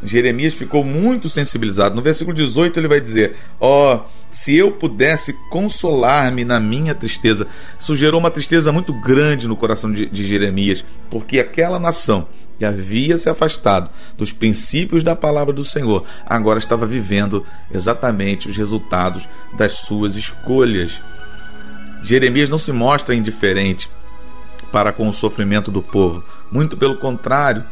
Jeremias 0.04 0.54
ficou 0.54 0.84
muito 0.84 1.30
sensibilizado. 1.30 1.96
No 1.96 2.02
versículo 2.02 2.36
18 2.36 2.80
ele 2.80 2.88
vai 2.88 3.02
dizer: 3.02 3.36
Ó, 3.60 3.96
oh, 3.96 4.00
se 4.30 4.56
eu 4.56 4.72
pudesse 4.72 5.34
consolar-me 5.50 6.44
na 6.44 6.60
minha 6.60 6.94
tristeza. 6.94 7.48
Isso 7.80 7.96
gerou 7.96 8.20
uma 8.20 8.32
tristeza 8.32 8.72
muito 8.72 8.94
grande 8.94 9.48
no 9.48 9.56
coração 9.56 9.92
de, 9.92 10.06
de 10.06 10.26
Jeremias, 10.26 10.84
porque 11.10 11.40
aquela 11.40 11.80
nação 11.80 12.28
que 12.58 12.64
havia 12.64 13.18
se 13.18 13.30
afastado 13.30 13.90
dos 14.18 14.32
princípios 14.32 15.04
da 15.04 15.14
palavra 15.14 15.54
do 15.54 15.66
Senhor, 15.66 16.06
agora 16.26 16.58
estava 16.58 16.86
vivendo 16.86 17.46
exatamente 17.74 18.48
os 18.48 18.56
resultados 18.56 19.28
das 19.58 19.74
suas 19.74 20.16
escolhas. 20.16 21.02
Jeremias 22.08 22.50
não 22.50 22.60
se 22.60 22.72
mostra 22.72 23.16
indiferente 23.16 23.90
para 24.72 24.92
com 24.92 25.08
o 25.08 25.14
sofrimento 25.14 25.72
do 25.72 25.82
povo, 25.82 26.24
muito 26.52 26.76
pelo 26.78 26.98
contrário, 26.98 27.64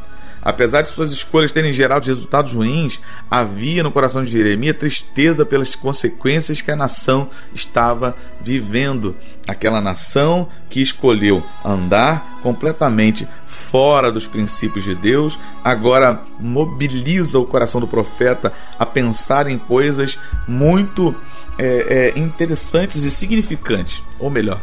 Apesar 0.44 0.82
de 0.82 0.92
suas 0.92 1.13
escolhas 1.13 1.54
terem 1.54 1.72
gerado 1.72 2.06
resultados 2.06 2.52
ruins, 2.52 3.00
havia 3.32 3.82
no 3.82 3.94
coração 3.94 4.25
de 4.25 4.32
Jeremias 4.32 4.75
tristeza 4.75 5.46
pelas 5.46 5.74
consequências 5.74 6.60
que 6.60 6.70
a 6.70 6.75
nação 6.75 7.30
estava 7.56 8.13
vivendo. 8.42 9.16
Aquela 9.48 9.80
nação 9.80 10.50
que 10.70 10.82
escolheu 10.82 11.42
andar 11.63 12.40
completamente 12.42 13.25
fora 13.46 14.12
dos 14.12 14.28
princípios 14.28 14.84
de 14.84 14.96
Deus, 14.96 15.40
agora 15.63 16.22
mobiliza 16.38 17.40
o 17.40 17.46
coração 17.46 17.80
do 17.80 17.88
profeta 17.88 18.52
a 18.78 18.86
pensar 18.86 19.48
em 19.48 19.58
coisas 19.58 20.20
muito 20.46 21.16
é, 21.57 22.12
é, 22.15 22.19
interessantes 22.19 23.03
e 23.03 23.12
significantes, 23.12 24.01
ou 24.19 24.29
melhor, 24.29 24.62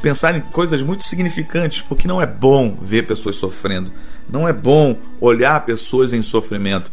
pensar 0.00 0.36
em 0.36 0.40
coisas 0.40 0.82
muito 0.82 1.04
significantes, 1.04 1.82
porque 1.82 2.08
não 2.08 2.20
é 2.20 2.26
bom 2.26 2.76
ver 2.80 3.06
pessoas 3.06 3.36
sofrendo, 3.36 3.92
não 4.28 4.48
é 4.48 4.52
bom 4.52 4.96
olhar 5.20 5.64
pessoas 5.64 6.12
em 6.12 6.22
sofrimento. 6.22 6.90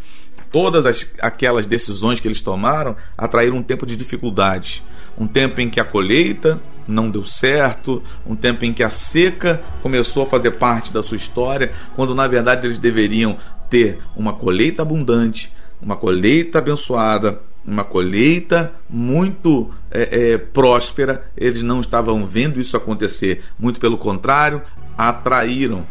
Todas 0.51 0.85
as, 0.85 1.11
aquelas 1.21 1.65
decisões 1.65 2.19
que 2.19 2.27
eles 2.27 2.41
tomaram 2.41 2.95
atraíram 3.17 3.57
um 3.57 3.63
tempo 3.63 3.85
de 3.85 3.97
dificuldades, 3.97 4.83
um 5.17 5.27
tempo 5.27 5.59
em 5.59 5.69
que 5.69 5.79
a 5.79 5.85
colheita 5.85 6.59
não 6.87 7.09
deu 7.09 7.25
certo, 7.25 8.01
um 8.25 8.35
tempo 8.35 8.63
em 8.63 8.71
que 8.71 8.81
a 8.81 8.89
seca 8.89 9.61
começou 9.81 10.23
a 10.23 10.27
fazer 10.27 10.51
parte 10.51 10.93
da 10.93 11.03
sua 11.03 11.17
história, 11.17 11.73
quando 11.95 12.15
na 12.15 12.27
verdade 12.27 12.65
eles 12.65 12.79
deveriam 12.79 13.37
ter 13.69 13.99
uma 14.15 14.33
colheita 14.33 14.81
abundante, 14.81 15.51
uma 15.81 15.97
colheita 15.97 16.59
abençoada, 16.59 17.41
uma 17.67 17.83
colheita 17.83 18.73
muito 18.89 19.69
é, 19.91 20.31
é, 20.31 20.37
próspera, 20.37 21.29
eles 21.35 21.61
não 21.61 21.81
estavam 21.81 22.25
vendo 22.25 22.61
isso 22.61 22.77
acontecer. 22.77 23.43
Muito 23.59 23.77
pelo 23.77 23.97
contrário, 23.97 24.61
atraíram 24.97 25.85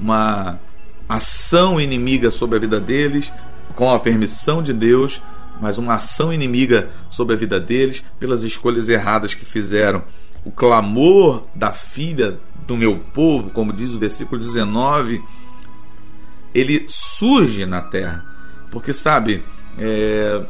uma 0.00 0.58
ação 1.06 1.78
inimiga 1.78 2.30
sobre 2.30 2.56
a 2.56 2.60
vida 2.60 2.80
deles, 2.80 3.30
com 3.74 3.92
a 3.92 4.00
permissão 4.00 4.62
de 4.62 4.72
Deus, 4.72 5.20
mas 5.60 5.76
uma 5.76 5.94
ação 5.94 6.32
inimiga 6.32 6.88
sobre 7.10 7.34
a 7.34 7.38
vida 7.38 7.60
deles 7.60 8.02
pelas 8.18 8.42
escolhas 8.42 8.88
erradas 8.88 9.34
que 9.34 9.44
fizeram. 9.44 10.02
O 10.44 10.50
clamor 10.50 11.44
da 11.54 11.72
filha 11.72 12.38
do 12.66 12.74
meu 12.76 12.98
povo, 13.12 13.50
como 13.50 13.72
diz 13.72 13.92
o 13.92 13.98
versículo 13.98 14.40
19, 14.40 15.22
ele 16.54 16.86
surge 16.88 17.66
na 17.66 17.82
terra. 17.82 18.24
Porque, 18.70 18.92
sabe, 18.92 19.42
é, 19.78 20.42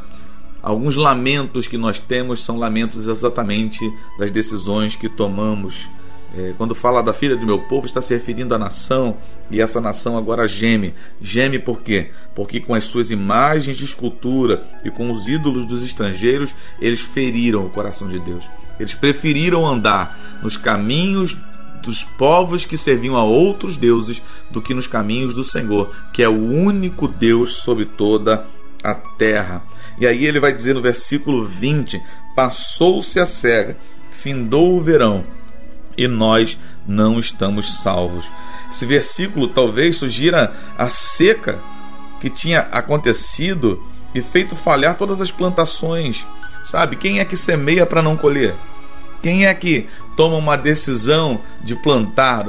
Alguns 0.61 0.95
lamentos 0.95 1.67
que 1.67 1.77
nós 1.77 1.99
temos 1.99 2.43
são 2.43 2.57
lamentos 2.57 3.07
exatamente 3.07 3.79
das 4.17 4.29
decisões 4.29 4.95
que 4.95 5.07
tomamos. 5.07 5.89
É, 6.37 6.53
quando 6.57 6.75
fala 6.75 7.01
da 7.01 7.13
filha 7.13 7.35
do 7.35 7.45
meu 7.45 7.59
povo, 7.59 7.85
está 7.85 8.01
se 8.01 8.13
referindo 8.13 8.53
à 8.53 8.57
nação, 8.57 9.17
e 9.49 9.59
essa 9.61 9.81
nação 9.81 10.17
agora 10.17 10.47
geme. 10.47 10.93
Geme 11.19 11.57
por 11.57 11.81
quê? 11.81 12.11
Porque 12.35 12.59
com 12.59 12.75
as 12.75 12.83
suas 12.83 13.09
imagens 13.09 13.77
de 13.77 13.85
escultura 13.85 14.63
e 14.83 14.91
com 14.91 15.11
os 15.11 15.27
ídolos 15.27 15.65
dos 15.65 15.83
estrangeiros, 15.83 16.53
eles 16.79 16.99
feriram 16.99 17.65
o 17.65 17.69
coração 17.69 18.07
de 18.07 18.19
Deus. 18.19 18.43
Eles 18.79 18.93
preferiram 18.93 19.65
andar 19.65 20.39
nos 20.43 20.55
caminhos 20.55 21.35
dos 21.81 22.03
povos 22.03 22.65
que 22.65 22.77
serviam 22.77 23.15
a 23.15 23.23
outros 23.23 23.77
deuses 23.77 24.21
do 24.51 24.61
que 24.61 24.73
nos 24.73 24.85
caminhos 24.85 25.33
do 25.33 25.43
Senhor, 25.43 25.95
que 26.13 26.21
é 26.21 26.29
o 26.29 26.45
único 26.45 27.07
Deus 27.07 27.55
sobre 27.55 27.85
toda 27.85 28.45
a 28.83 28.93
terra. 28.93 29.63
E 29.99 30.07
aí 30.07 30.25
ele 30.25 30.39
vai 30.39 30.53
dizer 30.53 30.73
no 30.73 30.81
versículo 30.81 31.43
20: 31.43 32.01
Passou-se 32.35 33.19
a 33.19 33.25
cega, 33.25 33.77
findou 34.11 34.77
o 34.77 34.81
verão, 34.81 35.23
e 35.97 36.07
nós 36.07 36.57
não 36.87 37.19
estamos 37.19 37.81
salvos. 37.81 38.25
Esse 38.71 38.85
versículo 38.85 39.47
talvez 39.47 39.97
sugira 39.97 40.53
a 40.77 40.89
seca 40.89 41.59
que 42.21 42.29
tinha 42.29 42.59
acontecido 42.59 43.83
e 44.13 44.21
feito 44.21 44.55
falhar 44.55 44.97
todas 44.97 45.19
as 45.21 45.31
plantações. 45.31 46.25
Sabe, 46.61 46.95
quem 46.95 47.19
é 47.19 47.25
que 47.25 47.37
semeia 47.37 47.85
para 47.85 48.01
não 48.01 48.17
colher? 48.17 48.55
Quem 49.21 49.45
é 49.45 49.53
que 49.53 49.87
toma 50.15 50.37
uma 50.37 50.57
decisão 50.57 51.41
de 51.61 51.75
plantar 51.75 52.45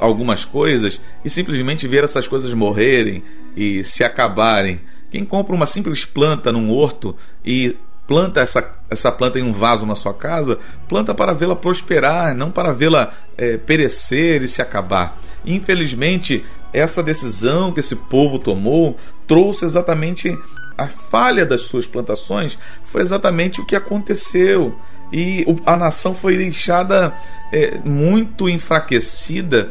algumas 0.00 0.44
coisas 0.44 1.00
e 1.24 1.30
simplesmente 1.30 1.86
ver 1.86 2.02
essas 2.02 2.26
coisas 2.26 2.52
morrerem 2.54 3.22
e 3.56 3.84
se 3.84 4.02
acabarem? 4.02 4.80
Quem 5.10 5.24
compra 5.24 5.54
uma 5.54 5.66
simples 5.66 6.04
planta 6.04 6.52
num 6.52 6.70
horto 6.70 7.16
e 7.44 7.76
planta 8.06 8.40
essa, 8.40 8.74
essa 8.88 9.12
planta 9.12 9.38
em 9.38 9.42
um 9.42 9.52
vaso 9.52 9.84
na 9.84 9.94
sua 9.94 10.14
casa, 10.14 10.58
planta 10.88 11.14
para 11.14 11.34
vê-la 11.34 11.54
prosperar, 11.54 12.34
não 12.34 12.50
para 12.50 12.72
vê-la 12.72 13.12
é, 13.36 13.58
perecer 13.58 14.42
e 14.42 14.48
se 14.48 14.62
acabar. 14.62 15.20
Infelizmente, 15.44 16.44
essa 16.72 17.02
decisão 17.02 17.72
que 17.72 17.80
esse 17.80 17.94
povo 17.94 18.38
tomou 18.38 18.96
trouxe 19.26 19.64
exatamente 19.64 20.36
a 20.78 20.86
falha 20.86 21.44
das 21.44 21.62
suas 21.62 21.86
plantações 21.86 22.56
foi 22.84 23.02
exatamente 23.02 23.60
o 23.60 23.66
que 23.66 23.74
aconteceu. 23.74 24.78
E 25.12 25.44
a 25.66 25.76
nação 25.76 26.14
foi 26.14 26.36
deixada 26.36 27.14
é, 27.52 27.78
muito 27.84 28.48
enfraquecida, 28.48 29.70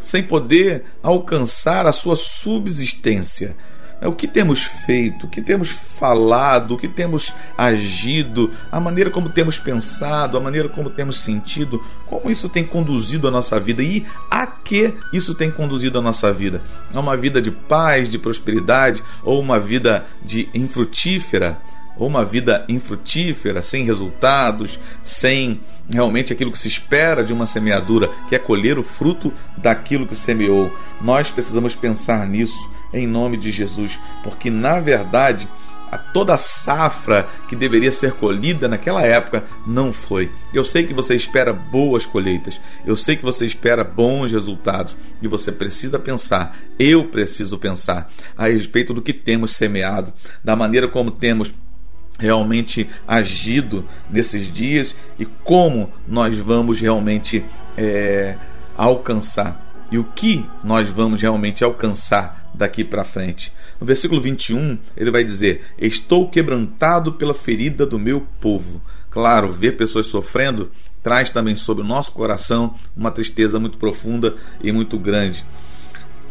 sem 0.00 0.22
poder 0.22 0.84
alcançar 1.02 1.86
a 1.86 1.92
sua 1.92 2.16
subsistência. 2.16 3.56
É 3.98 4.06
o 4.06 4.12
que 4.12 4.28
temos 4.28 4.62
feito, 4.62 5.24
o 5.24 5.28
que 5.28 5.40
temos 5.40 5.70
falado, 5.70 6.74
o 6.74 6.78
que 6.78 6.86
temos 6.86 7.32
agido, 7.56 8.52
a 8.70 8.78
maneira 8.78 9.08
como 9.08 9.30
temos 9.30 9.58
pensado, 9.58 10.36
a 10.36 10.40
maneira 10.40 10.68
como 10.68 10.90
temos 10.90 11.20
sentido, 11.20 11.82
como 12.06 12.30
isso 12.30 12.46
tem 12.48 12.62
conduzido 12.62 13.26
a 13.26 13.30
nossa 13.30 13.58
vida 13.58 13.82
e 13.82 14.04
a 14.30 14.46
que 14.46 14.94
isso 15.14 15.34
tem 15.34 15.50
conduzido 15.50 15.98
a 15.98 16.02
nossa 16.02 16.30
vida? 16.30 16.62
A 16.92 17.00
uma 17.00 17.16
vida 17.16 17.40
de 17.40 17.50
paz, 17.50 18.10
de 18.10 18.18
prosperidade 18.18 19.02
ou 19.24 19.40
uma 19.40 19.58
vida 19.58 20.04
de 20.22 20.48
infrutífera? 20.52 21.58
Ou 21.96 22.06
uma 22.06 22.26
vida 22.26 22.66
infrutífera, 22.68 23.62
sem 23.62 23.82
resultados, 23.82 24.78
sem 25.02 25.58
realmente 25.90 26.30
aquilo 26.30 26.52
que 26.52 26.58
se 26.58 26.68
espera 26.68 27.24
de 27.24 27.32
uma 27.32 27.46
semeadura, 27.46 28.10
que 28.28 28.34
é 28.34 28.38
colher 28.38 28.78
o 28.78 28.82
fruto 28.82 29.32
daquilo 29.56 30.06
que 30.06 30.14
semeou. 30.14 30.70
Nós 31.00 31.30
precisamos 31.30 31.74
pensar 31.74 32.26
nisso 32.26 32.75
em 32.98 33.06
nome 33.06 33.36
de 33.36 33.50
Jesus, 33.50 33.98
porque 34.22 34.50
na 34.50 34.80
verdade 34.80 35.48
a 35.90 35.98
toda 35.98 36.34
a 36.34 36.38
safra 36.38 37.28
que 37.48 37.54
deveria 37.54 37.92
ser 37.92 38.12
colhida 38.12 38.68
naquela 38.68 39.02
época 39.02 39.44
não 39.66 39.92
foi. 39.92 40.30
Eu 40.52 40.64
sei 40.64 40.84
que 40.84 40.92
você 40.92 41.14
espera 41.14 41.52
boas 41.52 42.04
colheitas, 42.04 42.60
eu 42.84 42.96
sei 42.96 43.16
que 43.16 43.22
você 43.22 43.46
espera 43.46 43.84
bons 43.84 44.32
resultados 44.32 44.96
e 45.22 45.28
você 45.28 45.52
precisa 45.52 45.98
pensar, 45.98 46.56
eu 46.78 47.04
preciso 47.08 47.58
pensar 47.58 48.10
a 48.36 48.48
respeito 48.48 48.92
do 48.92 49.02
que 49.02 49.12
temos 49.12 49.52
semeado, 49.52 50.12
da 50.42 50.56
maneira 50.56 50.88
como 50.88 51.10
temos 51.10 51.54
realmente 52.18 52.88
agido 53.06 53.86
nesses 54.10 54.52
dias 54.52 54.96
e 55.18 55.24
como 55.24 55.92
nós 56.08 56.36
vamos 56.38 56.80
realmente 56.80 57.44
é, 57.76 58.36
alcançar 58.76 59.65
e 59.90 59.98
o 59.98 60.04
que 60.04 60.44
nós 60.64 60.88
vamos 60.88 61.22
realmente 61.22 61.62
alcançar 61.62 62.50
daqui 62.52 62.84
para 62.84 63.04
frente. 63.04 63.52
No 63.80 63.86
versículo 63.86 64.20
21, 64.20 64.78
ele 64.96 65.10
vai 65.10 65.24
dizer: 65.24 65.64
Estou 65.78 66.28
quebrantado 66.28 67.12
pela 67.12 67.34
ferida 67.34 67.86
do 67.86 67.98
meu 67.98 68.26
povo. 68.40 68.80
Claro, 69.10 69.52
ver 69.52 69.76
pessoas 69.76 70.06
sofrendo 70.06 70.70
traz 71.02 71.30
também 71.30 71.54
sobre 71.54 71.84
o 71.84 71.86
nosso 71.86 72.10
coração 72.10 72.74
uma 72.96 73.12
tristeza 73.12 73.60
muito 73.60 73.78
profunda 73.78 74.36
e 74.60 74.72
muito 74.72 74.98
grande. 74.98 75.44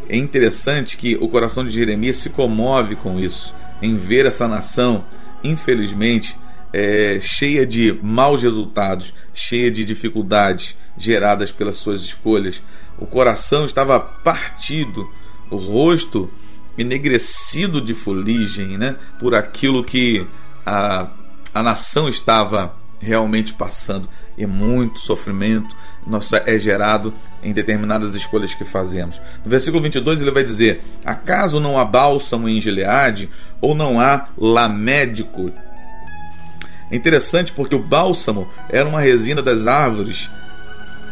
É 0.10 0.18
interessante 0.18 0.98
que 0.98 1.16
o 1.16 1.30
coração 1.30 1.64
de 1.66 1.72
Jeremias 1.72 2.18
se 2.18 2.30
comove 2.30 2.96
com 2.96 3.18
isso, 3.18 3.56
em 3.82 3.96
ver 3.96 4.26
essa 4.26 4.48
nação, 4.48 5.06
infelizmente, 5.44 6.36
é, 6.74 7.20
cheia 7.22 7.66
de 7.66 7.98
maus 8.04 8.42
resultados, 8.42 9.14
cheia 9.34 9.72
de 9.72 9.86
dificuldades 9.86 10.76
geradas 10.98 11.52
pelas 11.52 11.78
suas 11.78 12.02
escolhas. 12.02 12.62
O 12.98 13.06
coração 13.06 13.66
estava 13.66 14.00
partido, 14.00 15.10
o 15.50 15.58
rosto 15.58 16.30
enegrecido 16.78 17.82
de 17.82 17.94
fuligem, 17.94 18.78
né, 18.78 18.98
por 19.20 19.34
aquilo 19.34 19.84
que 19.84 20.26
a, 20.66 21.08
a 21.54 21.64
nação 21.64 22.08
estava 22.10 22.74
realmente 23.00 23.54
passando. 23.54 24.10
E 24.38 24.46
muito 24.46 25.00
sofrimento 25.00 25.76
nossa, 26.06 26.44
é 26.46 26.60
gerado 26.60 27.14
em 27.42 27.52
determinadas 27.52 28.14
escolhas 28.14 28.54
que 28.54 28.64
fazemos. 28.64 29.20
No 29.44 29.50
versículo 29.50 29.82
22 29.82 30.22
ele 30.22 30.32
vai 30.32 30.44
dizer: 30.44 30.84
Acaso 31.04 31.60
não 31.60 31.80
há 31.80 31.86
bálsamo 31.86 32.48
em 32.48 32.62
Gileade, 32.62 33.30
ou 33.60 33.74
não 33.74 34.00
há 34.00 34.28
lamédico? 34.38 35.52
É 36.92 36.96
interessante 36.96 37.52
porque 37.52 37.74
o 37.74 37.82
bálsamo 37.82 38.48
era 38.70 38.88
uma 38.88 39.02
resina 39.02 39.42
das 39.42 39.66
árvores 39.66 40.30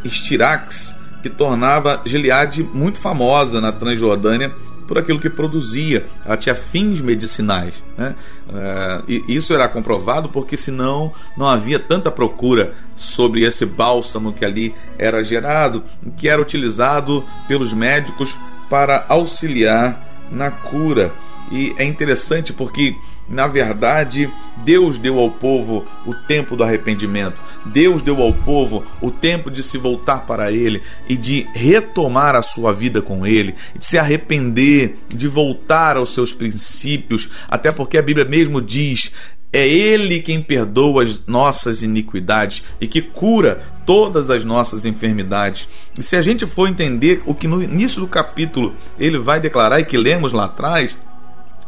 estirax 0.04 0.96
que 1.24 1.30
tornava 1.30 2.02
Gileade 2.06 2.62
muito 2.62 3.00
famosa 3.00 3.62
na 3.62 3.72
Transjordânia 3.72 4.54
por 4.86 4.98
aquilo 4.98 5.20
que 5.20 5.30
produzia. 5.30 6.06
Ela 6.26 6.36
tinha 6.36 6.54
fins 6.54 7.00
medicinais. 7.00 7.82
Né? 7.98 8.14
Uh, 8.50 9.04
e 9.08 9.24
isso 9.30 9.54
era 9.54 9.68
comprovado 9.70 10.28
porque 10.28 10.58
senão 10.58 11.14
não 11.38 11.48
havia 11.48 11.80
tanta 11.80 12.12
procura 12.12 12.74
sobre 12.96 13.44
esse 13.44 13.66
bálsamo 13.66 14.34
que 14.34 14.44
ali 14.44 14.76
era 15.00 15.24
gerado, 15.24 15.84
que 16.18 16.28
era 16.28 16.42
utilizado 16.42 17.24
pelos 17.48 17.72
médicos 17.72 18.36
para 18.70 19.06
auxiliar 19.08 20.28
na 20.30 20.52
cura. 20.52 21.14
E 21.50 21.74
é 21.78 21.86
interessante 21.86 22.52
porque 22.52 22.96
na 23.28 23.48
verdade, 23.48 24.30
Deus 24.66 24.98
deu 24.98 25.18
ao 25.20 25.32
povo 25.32 25.86
o 26.06 26.14
tempo 26.14 26.56
do 26.56 26.64
arrependimento. 26.64 27.42
Deus 27.66 28.02
deu 28.02 28.22
ao 28.22 28.34
povo 28.34 28.84
o 29.02 29.10
tempo 29.10 29.50
de 29.50 29.64
se 29.64 29.78
voltar 29.78 30.26
para 30.26 30.52
Ele 30.52 30.82
e 31.08 31.16
de 31.16 31.48
retomar 31.54 32.36
a 32.36 32.42
sua 32.42 32.74
vida 32.74 33.02
com 33.02 33.26
Ele, 33.26 33.56
de 33.78 33.86
se 33.86 33.98
arrepender, 33.98 34.98
de 35.08 35.28
voltar 35.28 35.98
aos 35.98 36.14
seus 36.14 36.34
princípios, 36.34 37.30
até 37.50 37.72
porque 37.72 37.98
a 37.98 38.02
Bíblia 38.02 38.26
mesmo 38.26 38.62
diz 38.62 39.12
é 39.54 39.68
Ele 39.68 40.20
quem 40.20 40.42
perdoa 40.42 41.04
as 41.04 41.28
nossas 41.28 41.84
iniquidades 41.84 42.64
e 42.82 42.88
que 42.88 43.04
cura 43.04 43.62
todas 43.86 44.32
as 44.32 44.44
nossas 44.44 44.84
enfermidades. 44.84 45.70
E 45.98 46.02
se 46.02 46.16
a 46.16 46.24
gente 46.24 46.48
for 46.48 46.68
entender 46.68 47.22
o 47.26 47.36
que 47.36 47.48
no 47.48 47.62
início 47.62 48.02
do 48.02 48.08
capítulo 48.08 48.74
ele 48.98 49.20
vai 49.20 49.40
declarar 49.40 49.80
e 49.80 49.86
que 49.86 49.96
lemos 49.96 50.32
lá 50.32 50.46
atrás, 50.46 50.98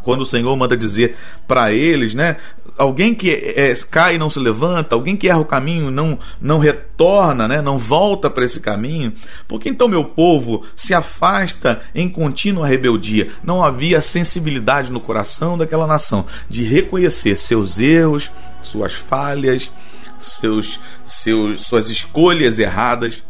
quando 0.06 0.22
o 0.22 0.26
Senhor 0.26 0.56
manda 0.56 0.78
dizer 0.78 1.18
para 1.48 1.74
eles, 1.74 2.14
né? 2.14 2.38
Alguém 2.78 3.16
que 3.16 3.32
é, 3.32 3.74
cai 3.90 4.16
e 4.16 4.18
não 4.20 4.30
se 4.30 4.38
levanta, 4.38 4.94
alguém 4.94 5.18
que 5.18 5.28
erra 5.28 5.40
o 5.40 5.46
caminho 5.46 5.90
não 5.90 6.20
não 6.40 6.60
retorna, 6.60 7.48
né? 7.48 7.60
Não 7.60 7.80
volta 7.80 8.30
para 8.30 8.46
esse 8.46 8.60
caminho. 8.60 9.12
Porque 9.48 9.68
então 9.68 9.88
meu 9.88 10.06
povo 10.06 10.64
se 10.76 10.94
afasta 10.94 11.82
em 11.96 12.08
contínua 12.08 12.68
rebeldia. 12.68 13.30
Não 13.44 13.64
havia 13.64 14.00
sensibilidade 14.00 14.92
no 14.92 15.00
coração 15.00 15.58
daquela 15.58 15.88
nação 15.88 16.26
de 16.48 16.64
reconhecer 16.64 17.38
seus 17.38 17.80
erros, 17.80 18.30
suas 18.62 18.94
falhas, 18.94 19.72
seus, 20.20 20.80
seus 21.04 21.62
suas 21.62 21.90
escolhas 21.90 22.60
erradas, 22.60 23.24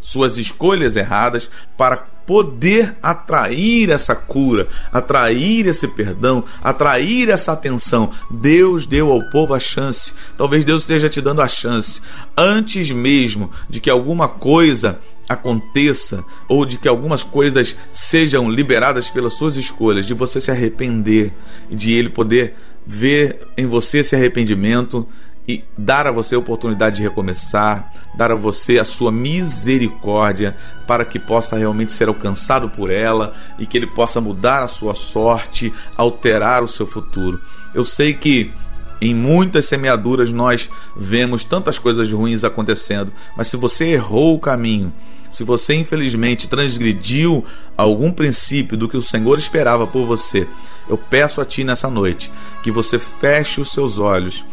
suas 0.00 0.38
escolhas 0.38 0.96
erradas 0.96 1.50
para 1.76 2.06
poder 2.28 2.94
atrair 3.02 3.88
essa 3.88 4.14
cura, 4.14 4.68
atrair 4.92 5.66
esse 5.66 5.88
perdão, 5.88 6.44
atrair 6.62 7.30
essa 7.30 7.52
atenção. 7.52 8.10
Deus 8.30 8.86
deu 8.86 9.10
ao 9.10 9.30
povo 9.30 9.54
a 9.54 9.58
chance. 9.58 10.12
Talvez 10.36 10.62
Deus 10.62 10.82
esteja 10.82 11.08
te 11.08 11.22
dando 11.22 11.40
a 11.40 11.48
chance 11.48 12.02
antes 12.36 12.90
mesmo 12.90 13.50
de 13.66 13.80
que 13.80 13.88
alguma 13.88 14.28
coisa 14.28 15.00
aconteça 15.26 16.22
ou 16.46 16.66
de 16.66 16.76
que 16.76 16.86
algumas 16.86 17.22
coisas 17.22 17.74
sejam 17.90 18.50
liberadas 18.50 19.08
pelas 19.08 19.32
suas 19.32 19.56
escolhas, 19.56 20.04
de 20.04 20.12
você 20.12 20.38
se 20.38 20.50
arrepender 20.50 21.32
e 21.70 21.76
de 21.76 21.92
ele 21.92 22.10
poder 22.10 22.54
ver 22.86 23.40
em 23.56 23.64
você 23.64 24.00
esse 24.00 24.14
arrependimento 24.14 25.08
e 25.48 25.64
dar 25.78 26.06
a 26.06 26.12
você 26.12 26.34
a 26.34 26.38
oportunidade 26.38 26.96
de 26.96 27.02
recomeçar, 27.02 27.90
dar 28.14 28.30
a 28.30 28.34
você 28.34 28.78
a 28.78 28.84
sua 28.84 29.10
misericórdia 29.10 30.54
para 30.86 31.06
que 31.06 31.18
possa 31.18 31.56
realmente 31.56 31.94
ser 31.94 32.08
alcançado 32.08 32.68
por 32.68 32.90
ela 32.90 33.32
e 33.58 33.64
que 33.64 33.78
ele 33.78 33.86
possa 33.86 34.20
mudar 34.20 34.62
a 34.62 34.68
sua 34.68 34.94
sorte, 34.94 35.72
alterar 35.96 36.62
o 36.62 36.68
seu 36.68 36.86
futuro. 36.86 37.40
Eu 37.74 37.82
sei 37.82 38.12
que 38.12 38.52
em 39.00 39.14
muitas 39.14 39.64
semeaduras 39.64 40.30
nós 40.30 40.68
vemos 40.94 41.44
tantas 41.44 41.78
coisas 41.78 42.12
ruins 42.12 42.44
acontecendo, 42.44 43.10
mas 43.34 43.48
se 43.48 43.56
você 43.56 43.86
errou 43.86 44.34
o 44.34 44.40
caminho, 44.40 44.92
se 45.30 45.44
você 45.44 45.74
infelizmente 45.74 46.48
transgrediu 46.48 47.44
algum 47.74 48.12
princípio 48.12 48.76
do 48.76 48.88
que 48.88 48.96
o 48.96 49.02
Senhor 49.02 49.38
esperava 49.38 49.86
por 49.86 50.04
você, 50.04 50.46
eu 50.88 50.98
peço 50.98 51.40
a 51.40 51.44
ti 51.44 51.64
nessa 51.64 51.88
noite 51.88 52.30
que 52.62 52.70
você 52.70 52.98
feche 52.98 53.62
os 53.62 53.70
seus 53.70 53.98
olhos 53.98 54.44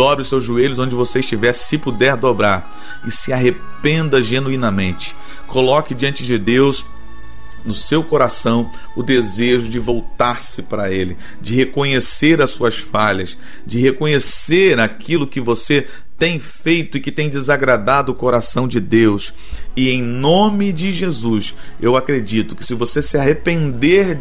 Dobre 0.00 0.22
os 0.22 0.30
seus 0.30 0.42
joelhos 0.42 0.78
onde 0.78 0.94
você 0.94 1.20
estiver, 1.20 1.52
se 1.52 1.76
puder 1.76 2.16
dobrar, 2.16 2.74
e 3.06 3.10
se 3.10 3.34
arrependa 3.34 4.22
genuinamente. 4.22 5.14
Coloque 5.46 5.94
diante 5.94 6.24
de 6.24 6.38
Deus 6.38 6.86
no 7.66 7.74
seu 7.74 8.02
coração 8.02 8.72
o 8.96 9.02
desejo 9.02 9.68
de 9.68 9.78
voltar-se 9.78 10.62
para 10.62 10.90
Ele, 10.90 11.18
de 11.38 11.54
reconhecer 11.54 12.40
as 12.40 12.50
suas 12.52 12.78
falhas, 12.78 13.36
de 13.66 13.78
reconhecer 13.78 14.80
aquilo 14.80 15.26
que 15.26 15.38
você 15.38 15.86
tem 16.18 16.40
feito 16.40 16.96
e 16.96 17.00
que 17.00 17.12
tem 17.12 17.28
desagradado 17.28 18.12
o 18.12 18.14
coração 18.14 18.66
de 18.66 18.80
Deus. 18.80 19.34
E 19.76 19.90
em 19.90 20.00
nome 20.00 20.72
de 20.72 20.92
Jesus, 20.92 21.54
eu 21.78 21.94
acredito 21.94 22.56
que 22.56 22.64
se 22.64 22.72
você 22.72 23.02
se 23.02 23.18
arrepender 23.18 24.18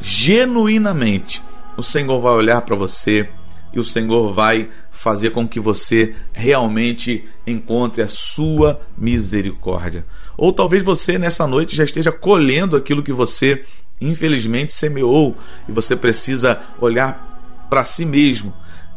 genuinamente, 0.00 1.40
o 1.76 1.84
Senhor 1.84 2.20
vai 2.20 2.32
olhar 2.32 2.62
para 2.62 2.74
você 2.74 3.28
e 3.72 3.78
o 3.78 3.84
Senhor 3.84 4.32
vai 4.32 4.68
fazer 4.90 5.30
com 5.30 5.46
que 5.46 5.60
você 5.60 6.14
realmente 6.32 7.24
encontre 7.46 8.02
a 8.02 8.08
sua 8.08 8.80
misericórdia. 8.96 10.04
Ou 10.36 10.52
talvez 10.52 10.82
você 10.82 11.18
nessa 11.18 11.46
noite 11.46 11.76
já 11.76 11.84
esteja 11.84 12.10
colhendo 12.10 12.76
aquilo 12.76 13.02
que 13.02 13.12
você 13.12 13.64
infelizmente 14.00 14.72
semeou 14.72 15.36
e 15.68 15.72
você 15.72 15.94
precisa 15.94 16.60
olhar 16.80 17.66
para 17.68 17.84
si 17.84 18.04
mesmo 18.04 18.52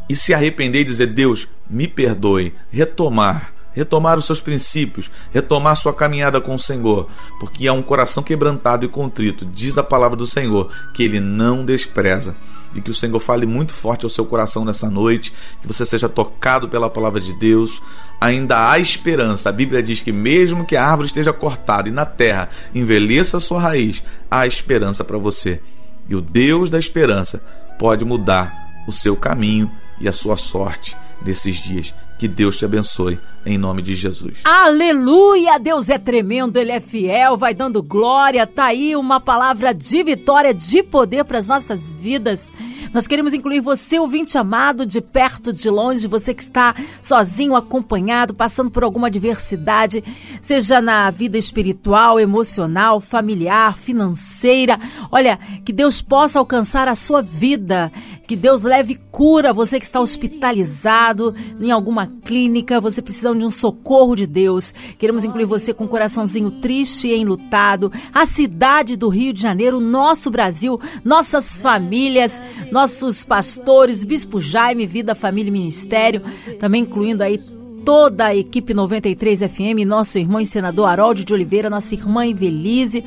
e 0.10 0.16
se 0.16 0.34
arrepender 0.34 0.82
e 0.82 0.86
dizer: 0.86 1.08
Deus, 1.08 1.48
me 1.70 1.88
perdoe, 1.88 2.54
retomar, 2.72 3.54
retomar 3.74 4.18
os 4.18 4.26
seus 4.26 4.40
princípios, 4.40 5.10
retomar 5.32 5.76
sua 5.76 5.94
caminhada 5.94 6.40
com 6.42 6.56
o 6.56 6.60
Senhor, 6.60 7.10
porque 7.40 7.68
há 7.68 7.74
um 7.74 7.82
coração 7.82 8.24
quebrantado 8.24 8.86
e 8.86 8.90
contrito, 8.90 9.46
diz 9.46 9.78
a 9.78 9.84
palavra 9.84 10.16
do 10.16 10.28
Senhor, 10.28 10.72
que 10.94 11.04
ele 11.04 11.20
não 11.20 11.66
despreza. 11.66 12.36
E 12.76 12.82
que 12.82 12.92
o 12.92 12.94
Senhor 12.94 13.20
fale 13.20 13.46
muito 13.46 13.74
forte 13.74 14.04
ao 14.04 14.10
seu 14.10 14.26
coração 14.26 14.66
nessa 14.66 14.90
noite, 14.90 15.34
que 15.62 15.68
você 15.68 15.86
seja 15.86 16.10
tocado 16.10 16.68
pela 16.68 16.90
palavra 16.90 17.22
de 17.22 17.34
Deus. 17.34 17.82
Ainda 18.20 18.72
há 18.72 18.80
esperança. 18.80 19.50
A 19.50 19.52
Bíblia 19.52 19.84
diz 19.84 20.02
que, 20.02 20.12
mesmo 20.12 20.66
que 20.66 20.76
a 20.76 20.86
árvore 20.86 21.08
esteja 21.08 21.32
cortada 21.32 21.90
e 21.90 21.92
na 21.92 22.06
terra 22.06 22.50
envelheça 22.74 23.38
a 23.38 23.42
sua 23.42 23.60
raiz, 23.60 24.04
há 24.30 24.48
esperança 24.48 25.04
para 25.04 25.18
você. 25.18 25.62
E 26.10 26.16
o 26.16 26.22
Deus 26.22 26.70
da 26.70 26.80
esperança 26.80 27.44
pode 27.78 28.04
mudar 28.04 28.84
o 28.88 28.92
seu 28.92 29.16
caminho 29.16 29.72
e 30.00 30.08
a 30.08 30.14
sua 30.14 30.38
sorte 30.38 30.96
nesses 31.24 31.58
dias. 31.58 31.94
Que 32.18 32.28
Deus 32.28 32.58
te 32.58 32.66
abençoe, 32.66 33.20
em 33.45 33.58
nome 33.58 33.82
de 33.82 33.95
Jesus. 33.95 34.39
Aleluia! 34.43 35.60
Deus 35.60 35.89
é 35.89 35.97
tremendo, 35.97 36.58
Ele 36.58 36.71
é 36.71 36.79
fiel, 36.79 37.38
vai 37.38 37.53
dando 37.53 37.84
glória. 37.84 38.47
Tá 38.47 38.65
aí 38.65 38.95
uma 38.95 39.19
palavra 39.19 39.73
de 39.73 40.03
vitória, 40.03 40.53
de 40.53 40.82
poder 40.82 41.25
para 41.25 41.39
as 41.39 41.47
nossas 41.47 41.95
vidas. 41.95 42.51
Nós 42.93 43.08
queremos 43.08 43.34
incluir 43.34 43.60
você, 43.60 43.97
ouvinte 43.97 44.38
amado, 44.38 44.86
de 44.86 45.01
perto, 45.01 45.51
de 45.51 45.67
longe, 45.67 46.08
você 46.08 46.32
que 46.32 46.43
está 46.43 46.75
sozinho, 47.01 47.56
acompanhado, 47.56 48.36
passando 48.36 48.69
por 48.69 48.84
alguma 48.84 49.08
adversidade, 49.08 50.03
seja 50.39 50.79
na 50.79 51.10
vida 51.10 51.36
espiritual, 51.36 52.19
emocional, 52.19 53.01
familiar, 53.01 53.75
financeira. 53.75 54.79
Olha, 55.12 55.39
que 55.65 55.73
Deus 55.73 56.03
possa 56.03 56.38
alcançar 56.38 56.88
a 56.88 56.93
sua 56.93 57.23
vida, 57.23 57.91
que 58.27 58.36
Deus 58.36 58.62
leve 58.62 58.99
cura, 59.12 59.51
você 59.51 59.79
que 59.79 59.86
está 59.86 59.99
hospitalizado 59.99 61.34
em 61.60 61.71
alguma 61.71 62.06
clínica, 62.23 62.79
você 62.79 63.01
precisando 63.34 63.39
de 63.39 63.46
um 63.46 63.52
socorro 63.52 64.15
de 64.15 64.26
Deus. 64.26 64.74
Queremos 64.98 65.24
incluir 65.24 65.46
você 65.46 65.74
com 65.74 65.86
um 65.86 65.88
coraçãozinho 65.88 66.52
triste 66.52 67.08
e 67.08 67.15
enlutado, 67.15 67.91
a 68.13 68.26
cidade 68.26 68.96
do 68.96 69.10
Rio 69.10 69.34
de 69.34 69.41
Janeiro, 69.41 69.80
nosso 69.80 70.30
Brasil, 70.30 70.80
nossas 71.04 71.60
famílias, 71.60 72.41
nossos 72.72 73.24
pastores, 73.24 74.04
Bispo 74.04 74.39
Jaime, 74.39 74.86
Vida, 74.86 75.15
Família 75.15 75.50
e 75.50 75.54
Ministério, 75.54 76.22
também 76.60 76.84
incluindo 76.84 77.24
aí 77.24 77.39
toda 77.86 78.28
a 78.28 78.36
equipe 78.36 78.74
93 78.74 79.39
FM, 79.39 79.86
nosso 79.86 80.17
irmão 80.17 80.39
e 80.39 80.46
senador 80.46 80.88
Harold 80.88 81.24
de 81.24 81.34
Oliveira, 81.34 81.69
nossa 81.69 81.93
irmã 81.93 82.26
Evelise, 82.26 83.04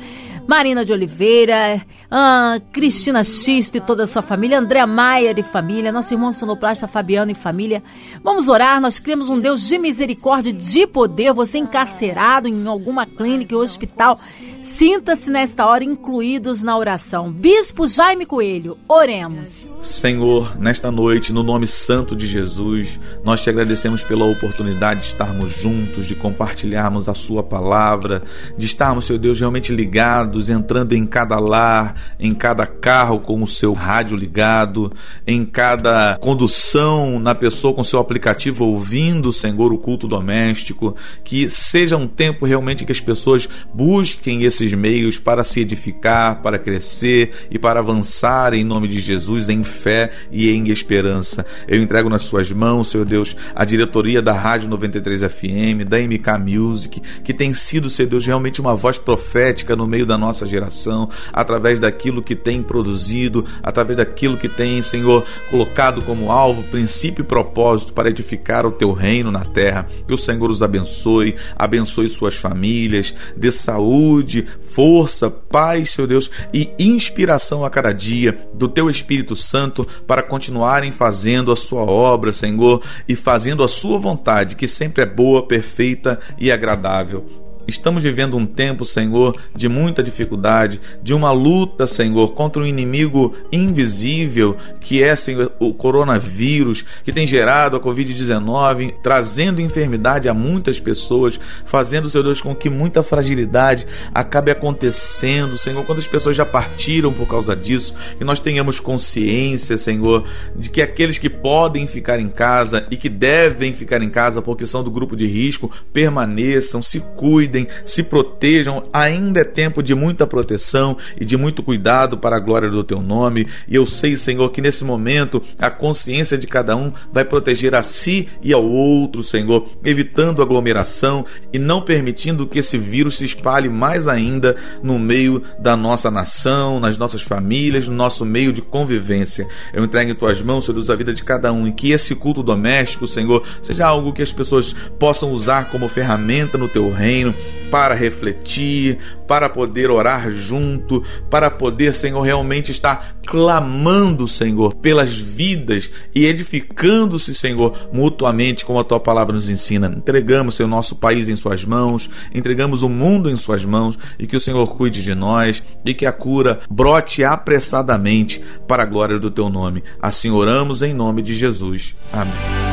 Marina 0.47 0.85
de 0.85 0.93
Oliveira, 0.93 1.81
ah, 2.09 2.59
Cristina 2.71 3.23
Xista 3.23 3.77
e 3.77 3.81
toda 3.81 4.03
a 4.03 4.07
sua 4.07 4.21
família, 4.21 4.59
André 4.59 4.85
Maier 4.85 5.37
e 5.37 5.43
família, 5.43 5.91
nosso 5.91 6.13
irmão 6.13 6.31
sonoplasta 6.31 6.87
Fabiano 6.87 7.31
e 7.31 7.35
família. 7.35 7.83
Vamos 8.23 8.47
orar, 8.47 8.79
nós 8.79 8.99
cremos 8.99 9.29
um 9.29 9.39
Deus 9.39 9.67
de 9.67 9.77
misericórdia, 9.77 10.53
de 10.53 10.87
poder, 10.87 11.33
você 11.33 11.57
encarcerado 11.57 12.47
em 12.47 12.67
alguma 12.67 13.05
clínica 13.05 13.55
ou 13.55 13.61
hospital, 13.61 14.17
sinta-se 14.61 15.29
nesta 15.29 15.65
hora 15.65 15.83
incluídos 15.83 16.63
na 16.63 16.77
oração. 16.77 17.31
Bispo 17.31 17.87
Jaime 17.87 18.25
Coelho, 18.25 18.77
oremos. 18.87 19.77
Senhor, 19.81 20.57
nesta 20.57 20.91
noite, 20.91 21.33
no 21.33 21.43
nome 21.43 21.67
santo 21.67 22.15
de 22.15 22.27
Jesus, 22.27 22.99
nós 23.23 23.43
te 23.43 23.49
agradecemos 23.49 24.03
pela 24.03 24.25
oportunidade 24.25 24.66
de 24.73 25.05
estarmos 25.05 25.51
juntos, 25.51 26.05
de 26.05 26.15
compartilharmos 26.15 27.07
a 27.07 27.13
sua 27.13 27.43
palavra, 27.43 28.21
de 28.57 28.65
estarmos, 28.65 29.05
Senhor 29.05 29.19
Deus, 29.19 29.39
realmente 29.39 29.71
ligados 29.71 30.49
entrando 30.49 30.93
em 30.93 31.05
cada 31.05 31.39
lar, 31.39 31.95
em 32.19 32.33
cada 32.33 32.65
carro 32.65 33.19
com 33.19 33.41
o 33.41 33.47
seu 33.47 33.73
rádio 33.73 34.17
ligado, 34.17 34.91
em 35.25 35.45
cada 35.45 36.17
condução 36.19 37.19
na 37.19 37.35
pessoa 37.35 37.73
com 37.73 37.83
seu 37.83 37.99
aplicativo 37.99 38.65
ouvindo, 38.65 39.31
Senhor, 39.31 39.71
o 39.71 39.77
culto 39.77 40.07
doméstico. 40.07 40.95
Que 41.23 41.49
seja 41.49 41.97
um 41.97 42.07
tempo 42.07 42.45
realmente 42.45 42.85
que 42.85 42.91
as 42.91 42.99
pessoas 42.99 43.47
busquem 43.73 44.43
esses 44.43 44.73
meios 44.73 45.17
para 45.19 45.43
se 45.43 45.59
edificar, 45.59 46.41
para 46.41 46.57
crescer 46.57 47.47
e 47.51 47.59
para 47.59 47.79
avançar 47.79 48.53
em 48.53 48.63
nome 48.63 48.87
de 48.87 48.99
Jesus 48.99 49.49
em 49.49 49.63
fé 49.63 50.11
e 50.31 50.49
em 50.49 50.69
esperança. 50.69 51.45
Eu 51.67 51.81
entrego 51.81 52.09
nas 52.09 52.23
suas 52.23 52.51
mãos, 52.51 52.89
Senhor 52.89 53.05
Deus, 53.05 53.35
a 53.55 53.63
diretoria 53.65 54.21
da 54.21 54.33
Rádio 54.33 54.56
93 54.65 55.21
FM, 55.21 55.85
da 55.87 55.97
MK 55.97 56.37
Music, 56.39 57.01
que 57.23 57.33
tem 57.33 57.53
sido, 57.53 57.89
Senhor 57.89 58.09
Deus, 58.09 58.25
realmente 58.25 58.61
uma 58.61 58.75
voz 58.75 58.97
profética 58.97 59.75
no 59.75 59.85
meio 59.85 60.05
da 60.05 60.17
nossa 60.17 60.37
nossa 60.37 60.45
geração, 60.45 61.09
através 61.33 61.79
daquilo 61.79 62.21
que 62.21 62.35
tem 62.35 62.61
produzido, 62.61 63.45
através 63.63 63.97
daquilo 63.97 64.37
que 64.37 64.47
tem, 64.47 64.81
Senhor, 64.81 65.25
colocado 65.49 66.03
como 66.03 66.31
alvo, 66.31 66.63
princípio 66.63 67.23
e 67.23 67.25
propósito 67.25 67.93
para 67.93 68.09
edificar 68.09 68.65
o 68.65 68.71
teu 68.71 68.91
reino 68.91 69.31
na 69.31 69.43
terra. 69.43 69.87
Que 70.07 70.13
o 70.13 70.17
Senhor 70.17 70.49
os 70.51 70.61
abençoe, 70.61 71.35
abençoe 71.55 72.09
suas 72.09 72.35
famílias, 72.35 73.13
dê 73.35 73.51
saúde, 73.51 74.45
força, 74.61 75.29
paz, 75.29 75.91
Senhor 75.91 76.07
Deus, 76.07 76.29
e 76.53 76.69
inspiração 76.77 77.65
a 77.65 77.69
cada 77.69 77.91
dia 77.91 78.37
do 78.53 78.67
teu 78.67 78.89
Espírito 78.89 79.35
Santo 79.35 79.87
para 80.05 80.21
continuarem 80.21 80.91
fazendo 80.91 81.51
a 81.51 81.55
sua 81.55 81.81
obra, 81.81 82.33
Senhor, 82.33 82.81
e 83.07 83.15
fazendo 83.15 83.63
a 83.63 83.67
sua 83.67 83.97
vontade, 83.97 84.46
que 84.55 84.67
sempre 84.67 85.03
é 85.03 85.05
boa, 85.05 85.47
perfeita 85.47 86.19
e 86.37 86.51
agradável. 86.51 87.46
Estamos 87.67 88.01
vivendo 88.01 88.37
um 88.37 88.45
tempo, 88.45 88.85
Senhor, 88.85 89.35
de 89.53 89.67
muita 89.67 90.01
dificuldade, 90.01 90.79
de 91.03 91.13
uma 91.13 91.31
luta, 91.33 91.85
Senhor, 91.85 92.33
contra 92.33 92.61
um 92.61 92.65
inimigo 92.65 93.35
invisível 93.51 94.55
que 94.79 95.03
é, 95.03 95.15
Senhor, 95.17 95.51
o 95.59 95.73
coronavírus, 95.73 96.85
que 97.03 97.11
tem 97.11 97.27
gerado 97.27 97.75
a 97.75 97.79
Covid-19, 97.79 98.93
trazendo 99.03 99.61
enfermidade 99.61 100.29
a 100.29 100.33
muitas 100.33 100.79
pessoas, 100.79 101.37
fazendo, 101.65 102.09
Senhor 102.09 102.23
Deus, 102.23 102.41
com 102.41 102.55
que 102.55 102.69
muita 102.69 103.03
fragilidade 103.03 103.85
acabe 104.13 104.49
acontecendo, 104.49 105.57
Senhor, 105.57 105.85
quantas 105.85 106.07
pessoas 106.07 106.37
já 106.37 106.45
partiram 106.45 107.11
por 107.11 107.27
causa 107.27 107.53
disso, 107.53 107.93
que 108.17 108.23
nós 108.23 108.39
tenhamos 108.39 108.79
consciência, 108.79 109.77
Senhor, 109.77 110.23
de 110.55 110.69
que 110.69 110.81
aqueles 110.81 111.17
que 111.17 111.29
podem 111.29 111.85
ficar 111.85 112.17
em 112.19 112.29
casa 112.29 112.87
e 112.89 112.95
que 112.95 113.09
devem 113.09 113.73
ficar 113.73 114.01
em 114.01 114.09
casa 114.09 114.41
porque 114.41 114.65
são 114.65 114.83
do 114.83 114.91
grupo 114.91 115.17
de 115.17 115.25
risco, 115.25 115.69
permaneçam, 115.91 116.81
se 116.81 117.01
cuidem 117.17 117.56
cuidem, 117.57 117.67
se 117.83 118.03
protejam. 118.03 118.83
Ainda 118.93 119.39
é 119.39 119.43
tempo 119.43 119.81
de 119.81 119.95
muita 119.95 120.27
proteção 120.27 120.97
e 121.19 121.25
de 121.25 121.35
muito 121.35 121.63
cuidado 121.63 122.17
para 122.17 122.35
a 122.35 122.39
glória 122.39 122.69
do 122.69 122.83
teu 122.83 123.01
nome. 123.01 123.47
E 123.67 123.75
eu 123.75 123.85
sei, 123.85 124.15
Senhor, 124.15 124.49
que 124.51 124.61
nesse 124.61 124.83
momento 124.83 125.41
a 125.57 125.69
consciência 125.71 126.37
de 126.37 126.45
cada 126.45 126.75
um 126.75 126.91
vai 127.11 127.25
proteger 127.25 127.73
a 127.73 127.81
si 127.81 128.27
e 128.41 128.53
ao 128.53 128.63
outro, 128.63 129.23
Senhor, 129.23 129.67
evitando 129.83 130.41
aglomeração 130.41 131.25
e 131.51 131.57
não 131.57 131.81
permitindo 131.81 132.45
que 132.45 132.59
esse 132.59 132.77
vírus 132.77 133.17
se 133.17 133.25
espalhe 133.25 133.69
mais 133.69 134.07
ainda 134.07 134.55
no 134.83 134.99
meio 134.99 135.41
da 135.59 135.75
nossa 135.75 136.11
nação, 136.11 136.79
nas 136.79 136.97
nossas 136.97 137.21
famílias, 137.21 137.87
no 137.87 137.95
nosso 137.95 138.25
meio 138.25 138.53
de 138.53 138.61
convivência. 138.61 139.47
Eu 139.73 139.83
entrego 139.83 140.11
em 140.11 140.15
tuas 140.15 140.41
mãos, 140.41 140.65
Senhor 140.65 140.77
a 140.77 140.95
vida 140.95 141.13
de 141.13 141.23
cada 141.23 141.51
um 141.51 141.67
e 141.67 141.71
que 141.71 141.91
esse 141.91 142.13
culto 142.13 142.43
doméstico, 142.43 143.07
Senhor, 143.07 143.43
seja 143.61 143.87
algo 143.87 144.13
que 144.13 144.21
as 144.21 144.31
pessoas 144.31 144.75
possam 144.99 145.31
usar 145.31 145.71
como 145.71 145.89
ferramenta 145.89 146.57
no 146.57 146.67
teu 146.67 146.91
reino, 146.91 147.33
para 147.69 147.93
refletir, 147.93 148.97
para 149.27 149.49
poder 149.49 149.91
orar 149.91 150.31
junto, 150.31 151.03
para 151.29 151.51
poder, 151.51 151.93
Senhor, 151.93 152.21
realmente 152.21 152.71
estar 152.71 153.17
clamando, 153.25 154.27
Senhor, 154.27 154.75
pelas 154.75 155.13
vidas 155.13 155.91
e 156.15 156.25
edificando-se, 156.25 157.35
Senhor, 157.35 157.89
mutuamente, 157.91 158.65
como 158.65 158.79
a 158.79 158.83
tua 158.83 158.99
palavra 158.99 159.35
nos 159.35 159.49
ensina. 159.49 159.87
Entregamos, 159.87 160.55
Senhor, 160.55 160.69
nosso 160.69 160.95
país 160.95 161.27
em 161.27 161.35
Suas 161.35 161.65
mãos, 161.65 162.09
entregamos 162.33 162.81
o 162.81 162.89
mundo 162.89 163.29
em 163.29 163.37
Suas 163.37 163.65
mãos 163.65 163.99
e 164.17 164.25
que 164.25 164.37
o 164.37 164.41
Senhor 164.41 164.65
cuide 164.75 165.03
de 165.03 165.13
nós 165.13 165.61
e 165.85 165.93
que 165.93 166.05
a 166.05 166.11
cura 166.11 166.59
brote 166.69 167.23
apressadamente 167.23 168.41
para 168.67 168.83
a 168.83 168.85
glória 168.85 169.19
do 169.19 169.29
teu 169.29 169.49
nome. 169.49 169.83
Assim 170.01 170.29
oramos 170.29 170.81
em 170.81 170.93
nome 170.93 171.21
de 171.21 171.35
Jesus. 171.35 171.95
Amém. 172.13 172.66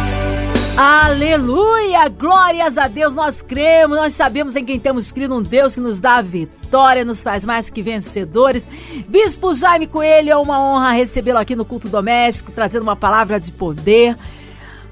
Aleluia! 0.76 2.08
Glórias 2.08 2.76
a 2.76 2.88
Deus, 2.88 3.14
nós 3.14 3.40
cremos, 3.40 3.96
nós 3.96 4.12
sabemos 4.12 4.56
em 4.56 4.64
quem 4.64 4.80
temos 4.80 5.12
crido, 5.12 5.36
um 5.36 5.40
Deus 5.40 5.76
que 5.76 5.80
nos 5.80 6.00
dá 6.00 6.16
a 6.16 6.22
vitória, 6.22 7.04
nos 7.04 7.22
faz 7.22 7.44
mais 7.44 7.70
que 7.70 7.80
vencedores. 7.80 8.66
Bispo 9.06 9.54
Jaime 9.54 9.86
Coelho, 9.86 10.30
é 10.30 10.36
uma 10.36 10.60
honra 10.60 10.90
recebê-lo 10.90 11.38
aqui 11.38 11.54
no 11.54 11.64
culto 11.64 11.88
doméstico, 11.88 12.50
trazendo 12.50 12.82
uma 12.82 12.96
palavra 12.96 13.38
de 13.38 13.52
poder. 13.52 14.16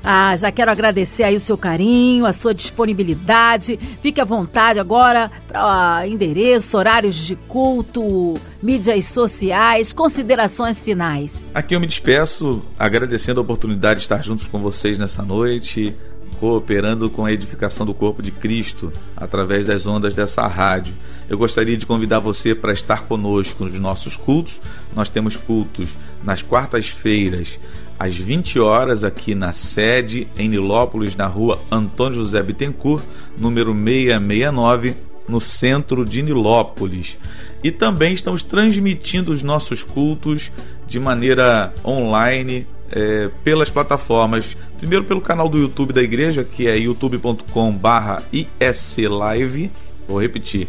Ah, 0.05 0.35
já 0.37 0.51
quero 0.51 0.71
agradecer 0.71 1.23
aí 1.23 1.37
o 1.37 1.41
seu 1.41 1.57
carinho, 1.57 2.27
a 2.27 2.33
sua 2.33 2.53
disponibilidade. 2.53 3.79
Fique 4.01 4.21
à 4.21 4.25
vontade 4.25 4.79
agora 4.79 5.31
para 5.47 6.07
endereço, 6.07 6.77
horários 6.77 7.15
de 7.15 7.37
culto, 7.37 8.35
mídias 8.63 9.05
sociais, 9.07 9.93
considerações 9.93 10.83
finais. 10.83 11.51
Aqui 11.55 11.75
eu 11.75 11.81
me 11.81 11.87
despeço 11.87 12.63
agradecendo 12.79 13.41
a 13.41 13.43
oportunidade 13.43 14.01
de 14.01 14.05
estar 14.05 14.23
juntos 14.23 14.47
com 14.47 14.59
vocês 14.59 14.99
nessa 14.99 15.23
noite 15.23 15.95
cooperando 16.43 17.09
com 17.09 17.25
a 17.25 17.33
edificação 17.33 17.87
do 17.87 17.95
corpo 17.95 18.21
de 18.21 18.33
Cristo 18.33 18.93
através 19.17 19.65
das 19.65 19.87
ondas 19.87 20.13
dessa 20.13 20.45
rádio. 20.49 20.93
Eu 21.29 21.39
gostaria 21.39 21.77
de 21.77 21.87
convidar 21.87 22.19
você 22.19 22.53
para 22.53 22.73
estar 22.73 23.05
conosco 23.05 23.65
nos 23.65 23.79
nossos 23.79 24.17
cultos. 24.17 24.61
Nós 24.93 25.09
temos 25.09 25.37
cultos 25.37 25.91
nas 26.25 26.43
quartas-feiras, 26.43 27.61
às 27.99 28.17
20 28.17 28.59
horas, 28.59 29.05
aqui 29.05 29.35
na 29.35 29.53
sede, 29.53 30.27
em 30.37 30.49
Nilópolis, 30.49 31.15
na 31.17 31.27
rua 31.27 31.61
Antônio 31.71 32.21
José 32.21 32.43
Bittencourt, 32.43 33.05
número 33.37 33.73
669, 33.73 34.95
no 35.29 35.41
centro 35.41 36.05
de 36.05 36.23
Nilópolis. 36.23 37.19
E 37.63 37.71
também 37.71 38.13
estamos 38.13 38.43
transmitindo 38.43 39.33
os 39.33 39.43
nossos 39.43 39.83
cultos 39.83 40.51
de 40.87 40.99
maneira 40.99 41.73
online 41.85 42.67
é, 42.91 43.31
pelas 43.43 43.71
plataformas. 43.71 44.57
Primeiro 44.79 45.05
pelo 45.05 45.21
canal 45.21 45.49
do 45.49 45.59
YouTube 45.59 45.93
da 45.93 46.03
igreja, 46.03 46.45
que 46.45 46.67
é 46.67 46.77
youtube.com/islive. 46.77 49.71
Vou 50.09 50.21
repetir 50.21 50.69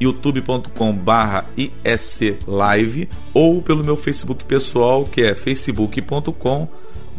youtube.com/barra 0.00 1.46
islive 1.56 3.08
ou 3.32 3.62
pelo 3.62 3.84
meu 3.84 3.96
Facebook 3.96 4.44
pessoal, 4.44 5.04
que 5.04 5.22
é 5.22 5.34
facebook.com 5.34 6.68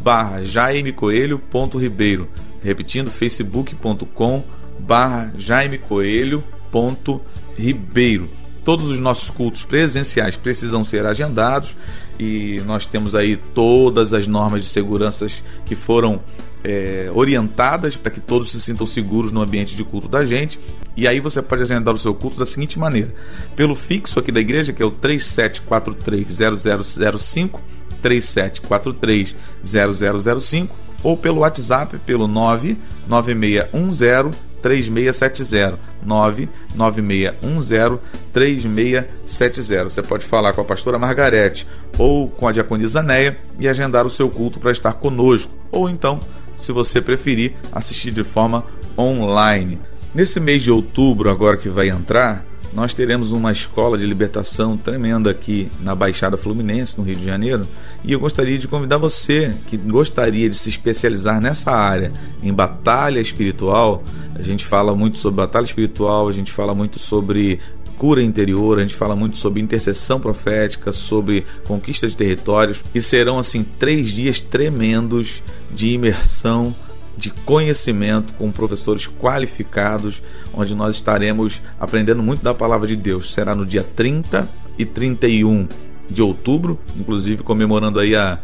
barra 0.01 0.43
Jaime 0.43 0.91
Coelho 0.91 1.39
ponto 1.39 1.77
Ribeiro. 1.77 2.29
Repetindo, 2.63 3.09
facebook.com 3.11 4.43
barra 4.79 5.33
Jaime 5.37 5.77
Coelho 5.77 6.43
ponto 6.71 7.21
Ribeiro. 7.57 8.29
Todos 8.63 8.91
os 8.91 8.99
nossos 8.99 9.29
cultos 9.29 9.63
presenciais 9.63 10.35
precisam 10.35 10.83
ser 10.85 11.05
agendados 11.05 11.75
e 12.19 12.61
nós 12.65 12.85
temos 12.85 13.15
aí 13.15 13.37
todas 13.55 14.13
as 14.13 14.27
normas 14.27 14.63
de 14.63 14.69
segurança 14.69 15.25
que 15.65 15.75
foram 15.75 16.21
é, 16.63 17.09
orientadas 17.13 17.95
para 17.95 18.11
que 18.11 18.19
todos 18.19 18.51
se 18.51 18.61
sintam 18.61 18.85
seguros 18.85 19.31
no 19.31 19.41
ambiente 19.41 19.75
de 19.75 19.83
culto 19.83 20.07
da 20.07 20.23
gente. 20.25 20.59
E 20.95 21.07
aí 21.07 21.19
você 21.19 21.41
pode 21.41 21.63
agendar 21.63 21.91
o 21.93 21.99
seu 21.99 22.13
culto 22.13 22.37
da 22.37 22.45
seguinte 22.45 22.77
maneira: 22.77 23.11
pelo 23.55 23.73
fixo 23.75 24.19
aqui 24.19 24.31
da 24.31 24.39
igreja, 24.39 24.71
que 24.73 24.83
é 24.83 24.85
o 24.85 24.91
37430005, 24.91 27.59
37430005, 28.03 30.69
ou 31.03 31.17
pelo 31.17 31.39
WhatsApp 31.39 31.97
pelo 32.05 32.27
99610 32.27 34.35
3670 34.61 35.79
99610 36.03 37.99
3670. 38.33 39.89
Você 39.89 40.03
pode 40.03 40.25
falar 40.25 40.51
com 40.53 40.61
a 40.61 40.65
pastora 40.65 40.99
Margarete 40.99 41.67
ou 41.97 42.29
com 42.29 42.47
a 42.47 42.51
diaconisa 42.51 43.01
Neia 43.01 43.37
e 43.59 43.67
agendar 43.67 44.05
o 44.05 44.09
seu 44.09 44.29
culto 44.29 44.59
para 44.59 44.71
estar 44.71 44.93
conosco, 44.93 45.51
ou 45.71 45.89
então 45.89 46.19
se 46.59 46.71
você 46.71 47.01
preferir, 47.01 47.53
assistir 47.71 48.11
de 48.11 48.23
forma 48.23 48.65
online. 48.97 49.79
Nesse 50.13 50.39
mês 50.39 50.63
de 50.63 50.71
outubro, 50.71 51.29
agora 51.29 51.57
que 51.57 51.69
vai 51.69 51.89
entrar, 51.89 52.45
nós 52.73 52.93
teremos 52.93 53.31
uma 53.31 53.51
escola 53.51 53.97
de 53.97 54.05
libertação 54.05 54.77
tremenda 54.77 55.31
aqui 55.31 55.71
na 55.81 55.95
Baixada 55.95 56.37
Fluminense, 56.37 56.97
no 56.97 57.03
Rio 57.03 57.15
de 57.15 57.25
Janeiro, 57.25 57.65
e 58.03 58.11
eu 58.11 58.19
gostaria 58.19 58.57
de 58.57 58.67
convidar 58.67 58.97
você 58.97 59.55
que 59.67 59.75
gostaria 59.75 60.47
de 60.49 60.55
se 60.55 60.69
especializar 60.69 61.41
nessa 61.41 61.71
área, 61.71 62.11
em 62.43 62.53
batalha 62.53 63.19
espiritual. 63.19 64.03
A 64.35 64.41
gente 64.41 64.65
fala 64.65 64.95
muito 64.95 65.17
sobre 65.17 65.37
batalha 65.37 65.65
espiritual, 65.65 66.27
a 66.27 66.31
gente 66.31 66.51
fala 66.51 66.75
muito 66.75 66.99
sobre 66.99 67.59
cura 67.99 68.23
interior, 68.23 68.79
a 68.79 68.81
gente 68.81 68.95
fala 68.95 69.13
muito 69.13 69.35
sobre 69.35 69.61
intercessão 69.61 70.21
profética, 70.21 70.93
sobre 70.93 71.45
conquista 71.67 72.07
de 72.07 72.15
territórios, 72.15 72.81
e 72.95 73.01
serão 73.01 73.37
assim 73.37 73.61
três 73.77 74.09
dias 74.09 74.39
tremendos 74.39 75.43
de 75.69 75.89
imersão 75.89 76.73
de 77.17 77.29
conhecimento 77.29 78.33
com 78.35 78.49
professores 78.49 79.05
qualificados, 79.05 80.23
onde 80.53 80.73
nós 80.73 80.95
estaremos 80.95 81.61
aprendendo 81.77 82.23
muito 82.23 82.41
da 82.41 82.53
palavra 82.53 82.87
de 82.87 82.95
Deus. 82.95 83.33
Será 83.33 83.53
no 83.53 83.65
dia 83.65 83.83
30 83.83 84.47
e 84.77 84.85
31 84.85 85.67
de 86.09 86.21
outubro, 86.21 86.79
inclusive 86.97 87.43
comemorando 87.43 87.99
aí 87.99 88.15
a, 88.15 88.39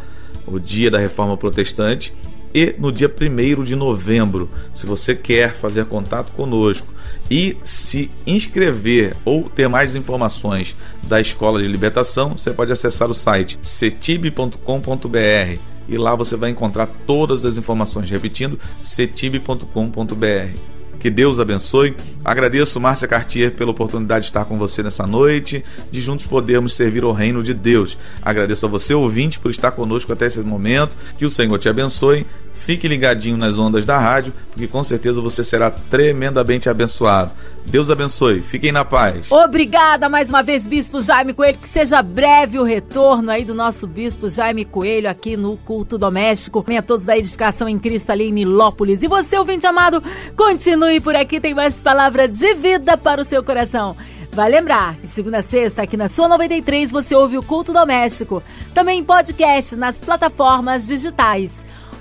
o 0.45 0.59
dia 0.59 0.91
da 0.91 0.99
reforma 0.99 1.37
protestante, 1.37 2.13
e 2.53 2.75
no 2.77 2.91
dia 2.91 3.09
1 3.09 3.63
de 3.63 3.75
novembro. 3.75 4.49
Se 4.73 4.85
você 4.85 5.15
quer 5.15 5.53
fazer 5.53 5.85
contato 5.85 6.33
conosco 6.33 6.94
e 7.29 7.57
se 7.63 8.11
inscrever 8.25 9.15
ou 9.25 9.49
ter 9.49 9.67
mais 9.67 9.95
informações 9.95 10.75
da 11.03 11.19
Escola 11.19 11.61
de 11.61 11.67
Libertação, 11.67 12.37
você 12.37 12.51
pode 12.51 12.71
acessar 12.71 13.09
o 13.09 13.15
site 13.15 13.57
cetib.com.br 13.61 15.59
e 15.87 15.97
lá 15.97 16.15
você 16.15 16.35
vai 16.35 16.49
encontrar 16.49 16.87
todas 17.05 17.45
as 17.45 17.57
informações. 17.57 18.09
Repetindo, 18.09 18.59
cetib.com.br. 18.81 20.75
Que 20.99 21.09
Deus 21.11 21.39
abençoe. 21.39 21.95
Agradeço, 22.23 22.79
Márcia 22.79 23.07
Cartier, 23.07 23.51
pela 23.51 23.69
oportunidade 23.69 24.21
de 24.21 24.29
estar 24.29 24.45
com 24.45 24.57
você 24.57 24.81
nessa 24.81 25.05
noite, 25.05 25.63
de 25.91 26.01
juntos 26.01 26.25
podermos 26.25 26.73
servir 26.73 27.03
ao 27.03 27.11
reino 27.11 27.43
de 27.43 27.53
Deus. 27.53 27.95
Agradeço 28.23 28.65
a 28.65 28.69
você, 28.69 28.93
ouvinte, 28.93 29.39
por 29.39 29.51
estar 29.51 29.71
conosco 29.71 30.11
até 30.11 30.25
esse 30.25 30.39
momento. 30.39 30.97
Que 31.17 31.25
o 31.25 31.29
Senhor 31.29 31.59
te 31.59 31.69
abençoe. 31.69 32.25
Fique 32.55 32.87
ligadinho 32.87 33.37
nas 33.37 33.57
ondas 33.57 33.85
da 33.85 33.99
rádio, 33.99 34.33
porque 34.49 34.67
com 34.67 34.83
certeza 34.83 35.21
você 35.21 35.43
será 35.43 35.69
tremendamente 35.69 36.67
abençoado. 36.67 37.31
Deus 37.65 37.89
abençoe. 37.89 38.41
Fiquem 38.41 38.71
na 38.71 38.85
paz. 38.85 39.25
Obrigada 39.29 40.07
mais 40.07 40.29
uma 40.29 40.41
vez, 40.41 40.65
Bispo 40.65 41.01
Jaime 41.01 41.33
Coelho. 41.33 41.57
Que 41.57 41.67
seja 41.67 42.01
breve 42.01 42.57
o 42.57 42.63
retorno 42.63 43.29
aí 43.31 43.43
do 43.43 43.53
nosso 43.53 43.85
Bispo 43.85 44.29
Jaime 44.29 44.65
Coelho 44.65 45.09
aqui 45.09 45.35
no 45.35 45.57
culto 45.57 45.97
doméstico. 45.97 46.63
Venha 46.65 46.81
todos 46.81 47.05
da 47.05 47.17
edificação 47.17 47.67
em 47.67 47.77
Cristo 47.77 48.11
ali 48.11 48.25
em 48.25 48.31
Nilópolis. 48.31 49.03
E 49.03 49.07
você, 49.07 49.37
ouvinte 49.37 49.67
amado, 49.67 50.01
continue 50.35 50.99
por 50.99 51.15
aqui. 51.15 51.39
Tem 51.39 51.53
mais 51.53 51.79
palavra 51.79 52.27
de 52.27 52.53
vida 52.55 52.97
para 52.97 53.21
o 53.21 53.25
seu 53.25 53.43
coração. 53.43 53.95
Vai 54.35 54.49
lembrar, 54.49 54.95
de 54.95 55.07
segunda 55.07 55.37
a 55.37 55.41
sexta, 55.41 55.83
aqui 55.83 55.95
na 55.95 56.09
sua 56.09 56.27
93, 56.27 56.91
você 56.91 57.15
ouve 57.15 57.37
o 57.37 57.43
culto 57.43 57.71
doméstico. 57.71 58.43
Também 58.73 58.99
em 58.99 59.03
podcast 59.03 59.77
nas 59.77 60.01
plataformas 60.01 60.87
digitais. 60.87 61.63